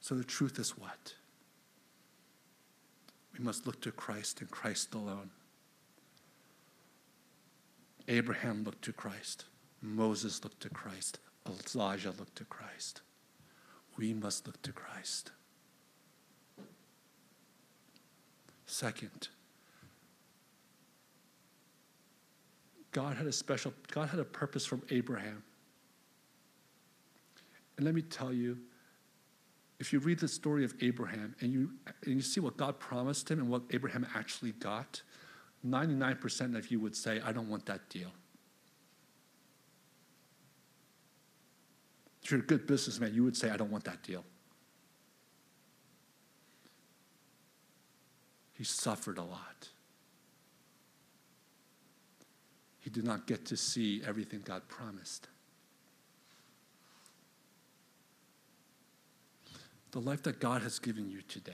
So 0.00 0.14
the 0.14 0.24
truth 0.24 0.58
is 0.58 0.70
what? 0.70 1.14
We 3.38 3.44
must 3.44 3.66
look 3.66 3.80
to 3.82 3.92
Christ 3.92 4.40
and 4.40 4.50
Christ 4.50 4.94
alone. 4.94 5.30
Abraham 8.08 8.64
looked 8.64 8.82
to 8.82 8.92
Christ. 8.92 9.44
Moses 9.80 10.42
looked 10.42 10.60
to 10.60 10.70
Christ. 10.70 11.20
Elijah 11.74 12.12
looked 12.18 12.36
to 12.36 12.44
Christ. 12.44 13.02
We 13.96 14.12
must 14.12 14.46
look 14.46 14.60
to 14.62 14.72
Christ. 14.72 15.30
Second, 18.66 19.28
God 22.92 23.16
had 23.16 23.26
a 23.26 23.32
special, 23.32 23.72
God 23.92 24.08
had 24.08 24.20
a 24.20 24.24
purpose 24.24 24.66
from 24.66 24.82
Abraham. 24.90 25.42
And 27.76 27.86
let 27.86 27.94
me 27.94 28.02
tell 28.02 28.32
you, 28.32 28.58
if 29.78 29.92
you 29.92 30.00
read 30.00 30.18
the 30.18 30.28
story 30.28 30.64
of 30.64 30.74
Abraham 30.80 31.34
and 31.40 31.52
you, 31.52 31.70
and 32.04 32.14
you 32.14 32.20
see 32.20 32.40
what 32.40 32.56
God 32.56 32.80
promised 32.80 33.30
him 33.30 33.38
and 33.38 33.48
what 33.48 33.62
Abraham 33.70 34.06
actually 34.14 34.52
got, 34.52 35.02
99% 35.66 36.56
of 36.56 36.70
you 36.70 36.80
would 36.80 36.96
say, 36.96 37.20
I 37.24 37.32
don't 37.32 37.48
want 37.48 37.66
that 37.66 37.88
deal. 37.88 38.10
If 42.22 42.32
you're 42.32 42.40
a 42.40 42.44
good 42.44 42.66
businessman, 42.66 43.14
you 43.14 43.24
would 43.24 43.36
say, 43.36 43.50
I 43.50 43.56
don't 43.56 43.70
want 43.70 43.84
that 43.84 44.02
deal. 44.02 44.24
He 48.52 48.64
suffered 48.64 49.18
a 49.18 49.22
lot. 49.22 49.68
He 52.80 52.90
did 52.90 53.04
not 53.04 53.26
get 53.26 53.46
to 53.46 53.56
see 53.56 54.02
everything 54.04 54.42
God 54.44 54.62
promised. 54.68 55.28
The 59.90 60.00
life 60.00 60.22
that 60.24 60.38
God 60.38 60.62
has 60.62 60.78
given 60.78 61.10
you 61.10 61.22
today. 61.22 61.52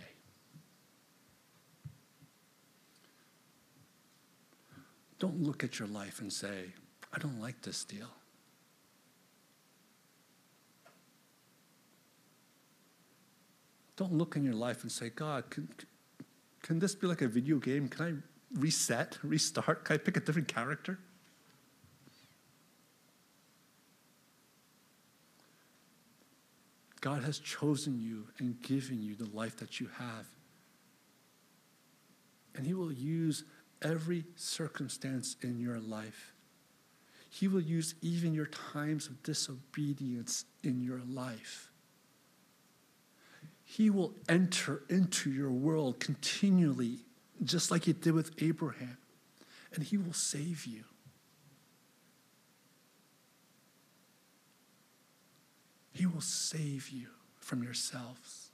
Don't 5.18 5.42
look 5.42 5.62
at 5.62 5.78
your 5.78 5.88
life 5.88 6.20
and 6.20 6.32
say, 6.32 6.72
I 7.12 7.18
don't 7.18 7.40
like 7.40 7.62
this 7.62 7.84
deal. 7.84 8.10
Don't 13.96 14.12
look 14.12 14.36
in 14.36 14.44
your 14.44 14.54
life 14.54 14.82
and 14.82 14.90
say, 14.90 15.10
God, 15.10 15.48
can, 15.50 15.68
can 16.62 16.80
this 16.80 16.94
be 16.94 17.06
like 17.06 17.22
a 17.22 17.28
video 17.28 17.58
game? 17.58 17.88
Can 17.88 18.04
I 18.04 18.58
reset, 18.58 19.18
restart? 19.22 19.84
Can 19.84 19.94
I 19.94 19.98
pick 19.98 20.16
a 20.16 20.20
different 20.20 20.48
character? 20.48 20.98
God 27.04 27.22
has 27.24 27.38
chosen 27.38 28.00
you 28.00 28.28
and 28.38 28.62
given 28.62 29.02
you 29.02 29.14
the 29.14 29.28
life 29.36 29.58
that 29.58 29.78
you 29.78 29.90
have. 29.98 30.26
And 32.56 32.66
He 32.66 32.72
will 32.72 32.90
use 32.90 33.44
every 33.82 34.24
circumstance 34.36 35.36
in 35.42 35.60
your 35.60 35.80
life. 35.80 36.32
He 37.28 37.46
will 37.46 37.60
use 37.60 37.94
even 38.00 38.32
your 38.32 38.46
times 38.72 39.06
of 39.08 39.22
disobedience 39.22 40.46
in 40.62 40.82
your 40.82 41.02
life. 41.06 41.70
He 43.66 43.90
will 43.90 44.14
enter 44.26 44.80
into 44.88 45.30
your 45.30 45.50
world 45.50 46.00
continually, 46.00 47.00
just 47.44 47.70
like 47.70 47.84
He 47.84 47.92
did 47.92 48.14
with 48.14 48.30
Abraham, 48.42 48.96
and 49.74 49.84
He 49.84 49.98
will 49.98 50.14
save 50.14 50.64
you. 50.64 50.84
He 55.94 56.06
will 56.06 56.20
save 56.20 56.90
you 56.90 57.06
from 57.38 57.62
yourselves. 57.62 58.50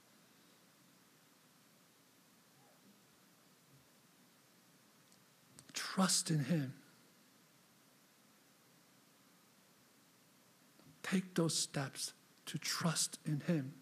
Trust 5.72 6.30
in 6.30 6.44
Him. 6.44 6.74
Take 11.02 11.34
those 11.34 11.56
steps 11.56 12.12
to 12.46 12.58
trust 12.58 13.18
in 13.24 13.40
Him. 13.40 13.72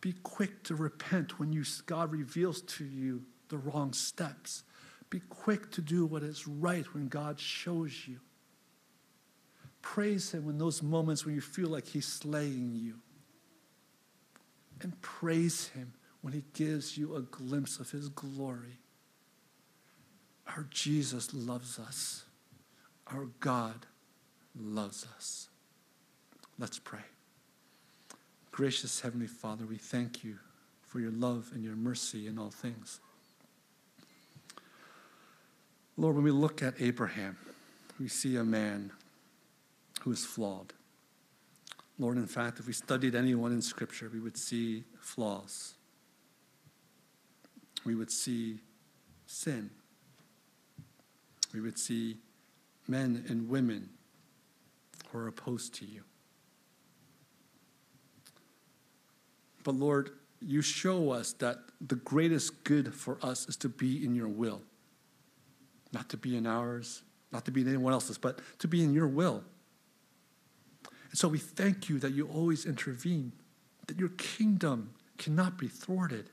Be 0.00 0.12
quick 0.22 0.64
to 0.64 0.74
repent 0.74 1.38
when 1.38 1.52
you, 1.52 1.64
God 1.86 2.10
reveals 2.10 2.62
to 2.62 2.84
you 2.84 3.22
the 3.48 3.58
wrong 3.58 3.92
steps. 3.92 4.64
Be 5.08 5.20
quick 5.20 5.70
to 5.72 5.80
do 5.80 6.04
what 6.04 6.22
is 6.24 6.48
right 6.48 6.84
when 6.92 7.08
God 7.08 7.38
shows 7.38 8.08
you. 8.08 8.18
Praise 9.94 10.32
Him 10.32 10.50
in 10.50 10.58
those 10.58 10.82
moments 10.82 11.24
when 11.24 11.34
you 11.34 11.40
feel 11.40 11.68
like 11.68 11.86
He's 11.86 12.06
slaying 12.06 12.72
you. 12.74 12.96
And 14.82 15.00
praise 15.00 15.68
Him 15.68 15.94
when 16.20 16.34
He 16.34 16.44
gives 16.52 16.98
you 16.98 17.16
a 17.16 17.22
glimpse 17.22 17.80
of 17.80 17.90
His 17.90 18.10
glory. 18.10 18.80
Our 20.46 20.66
Jesus 20.70 21.32
loves 21.32 21.78
us. 21.78 22.24
Our 23.06 23.30
God 23.40 23.86
loves 24.54 25.06
us. 25.16 25.48
Let's 26.58 26.78
pray. 26.78 27.06
Gracious 28.52 29.00
Heavenly 29.00 29.26
Father, 29.26 29.64
we 29.64 29.78
thank 29.78 30.22
you 30.22 30.36
for 30.82 31.00
your 31.00 31.12
love 31.12 31.50
and 31.54 31.64
your 31.64 31.76
mercy 31.76 32.26
in 32.26 32.38
all 32.38 32.50
things. 32.50 33.00
Lord, 35.96 36.16
when 36.16 36.24
we 36.24 36.30
look 36.30 36.62
at 36.62 36.74
Abraham, 36.78 37.38
we 37.98 38.08
see 38.08 38.36
a 38.36 38.44
man 38.44 38.92
who 40.00 40.12
is 40.12 40.24
flawed. 40.24 40.72
Lord, 41.98 42.16
in 42.16 42.26
fact, 42.26 42.60
if 42.60 42.66
we 42.66 42.72
studied 42.72 43.14
anyone 43.14 43.52
in 43.52 43.60
Scripture, 43.60 44.10
we 44.12 44.20
would 44.20 44.36
see 44.36 44.84
flaws. 45.00 45.74
We 47.84 47.94
would 47.94 48.10
see 48.10 48.58
sin. 49.26 49.70
We 51.52 51.60
would 51.60 51.78
see 51.78 52.18
men 52.86 53.24
and 53.28 53.48
women 53.48 53.88
who 55.10 55.18
are 55.18 55.28
opposed 55.28 55.74
to 55.76 55.84
you. 55.84 56.02
But 59.64 59.74
Lord, 59.74 60.10
you 60.40 60.62
show 60.62 61.10
us 61.10 61.32
that 61.34 61.58
the 61.80 61.96
greatest 61.96 62.64
good 62.64 62.94
for 62.94 63.18
us 63.22 63.48
is 63.48 63.56
to 63.56 63.68
be 63.68 64.04
in 64.04 64.14
your 64.14 64.28
will, 64.28 64.62
not 65.92 66.08
to 66.10 66.16
be 66.16 66.36
in 66.36 66.46
ours, 66.46 67.02
not 67.32 67.44
to 67.44 67.50
be 67.50 67.62
in 67.62 67.68
anyone 67.68 67.92
else's, 67.92 68.18
but 68.18 68.40
to 68.60 68.68
be 68.68 68.82
in 68.82 68.94
your 68.94 69.08
will. 69.08 69.42
And 71.10 71.18
so 71.18 71.28
we 71.28 71.38
thank 71.38 71.88
you 71.88 71.98
that 71.98 72.12
you 72.12 72.26
always 72.28 72.66
intervene, 72.66 73.32
that 73.86 73.98
your 73.98 74.10
kingdom 74.10 74.90
cannot 75.16 75.58
be 75.58 75.68
thwarted, 75.68 76.30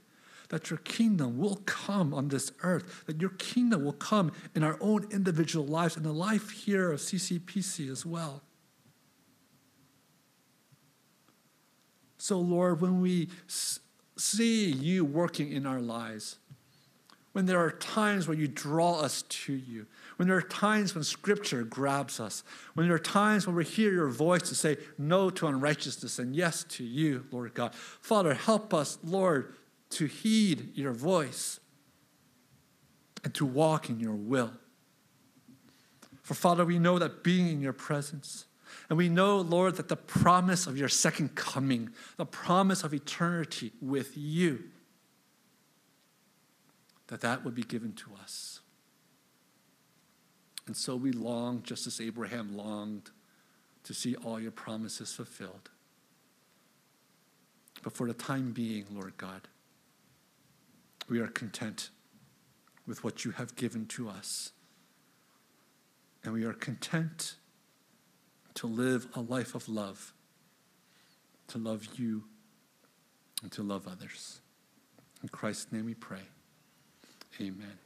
that 0.49 0.69
your 0.69 0.79
kingdom 0.79 1.37
will 1.37 1.61
come 1.65 2.13
on 2.13 2.27
this 2.27 2.51
earth, 2.61 3.05
that 3.05 3.19
your 3.19 3.31
kingdom 3.31 3.83
will 3.83 3.93
come 3.93 4.31
in 4.53 4.63
our 4.63 4.77
own 4.79 5.07
individual 5.11 5.65
lives 5.65 5.95
and 5.95 6.05
the 6.05 6.11
life 6.11 6.51
here 6.51 6.91
of 6.91 6.99
CCPC 6.99 7.89
as 7.89 8.05
well. 8.05 8.43
So, 12.17 12.39
Lord, 12.39 12.81
when 12.81 13.01
we 13.01 13.29
see 14.17 14.71
you 14.71 15.05
working 15.05 15.51
in 15.51 15.65
our 15.65 15.79
lives, 15.79 16.37
when 17.35 17.47
there 17.47 17.59
are 17.59 17.71
times 17.71 18.29
where 18.29 18.37
you 18.37 18.47
draw 18.47 19.01
us 19.01 19.23
to 19.23 19.51
you, 19.51 19.85
when 20.15 20.25
there 20.25 20.37
are 20.37 20.41
times 20.41 20.95
when 20.95 21.03
Scripture 21.03 21.63
grabs 21.63 22.17
us, 22.17 22.45
when 22.75 22.87
there 22.87 22.95
are 22.95 22.97
times 22.97 23.45
when 23.45 23.57
we 23.57 23.65
hear 23.65 23.91
your 23.91 24.07
voice 24.07 24.43
to 24.43 24.55
say 24.55 24.77
no 24.97 25.29
to 25.29 25.45
unrighteousness 25.45 26.17
and 26.17 26.33
yes 26.33 26.63
to 26.63 26.85
you, 26.85 27.25
Lord 27.31 27.53
God. 27.53 27.75
Father, 27.75 28.33
help 28.33 28.73
us, 28.73 28.97
Lord, 29.03 29.53
to 29.89 30.05
heed 30.05 30.71
your 30.75 30.93
voice 30.93 31.59
and 33.25 33.33
to 33.33 33.45
walk 33.45 33.89
in 33.89 33.99
your 33.99 34.15
will. 34.15 34.53
For 36.21 36.35
Father, 36.35 36.63
we 36.63 36.79
know 36.79 36.99
that 36.99 37.21
being 37.21 37.49
in 37.49 37.59
your 37.59 37.73
presence, 37.73 38.45
and 38.87 38.97
we 38.97 39.09
know, 39.09 39.39
Lord, 39.39 39.75
that 39.75 39.89
the 39.89 39.97
promise 39.97 40.67
of 40.67 40.77
your 40.77 40.87
second 40.87 41.35
coming, 41.35 41.89
the 42.15 42.25
promise 42.25 42.85
of 42.85 42.93
eternity 42.93 43.73
with 43.81 44.15
you, 44.15 44.69
that 47.07 47.21
that 47.21 47.43
would 47.43 47.55
be 47.55 47.63
given 47.63 47.93
to 47.93 48.11
us. 48.21 48.61
And 50.67 50.75
so 50.75 50.95
we 50.95 51.11
long, 51.11 51.61
just 51.63 51.85
as 51.85 52.01
Abraham 52.01 52.57
longed, 52.57 53.11
to 53.83 53.93
see 53.93 54.15
all 54.15 54.39
your 54.39 54.51
promises 54.51 55.13
fulfilled. 55.13 55.69
But 57.83 57.93
for 57.93 58.07
the 58.07 58.13
time 58.15 58.51
being, 58.51 58.85
Lord 58.91 59.15
God, 59.17 59.47
we 61.07 61.19
are 61.19 61.27
content 61.27 61.91
with 62.87 63.03
what 63.03 63.23
you 63.23 63.31
have 63.31 63.55
given 63.55 63.85
to 63.87 64.09
us. 64.09 64.51
And 66.23 66.33
we 66.33 66.45
are 66.45 66.53
content 66.53 67.35
to 68.55 68.65
live 68.65 69.07
a 69.13 69.21
life 69.21 69.53
of 69.53 69.69
love, 69.69 70.13
to 71.49 71.59
love 71.59 71.85
you, 71.95 72.23
and 73.43 73.51
to 73.51 73.61
love 73.61 73.87
others. 73.87 74.41
In 75.21 75.29
Christ's 75.29 75.71
name 75.71 75.85
we 75.85 75.93
pray. 75.93 76.21
Amen. 77.41 77.84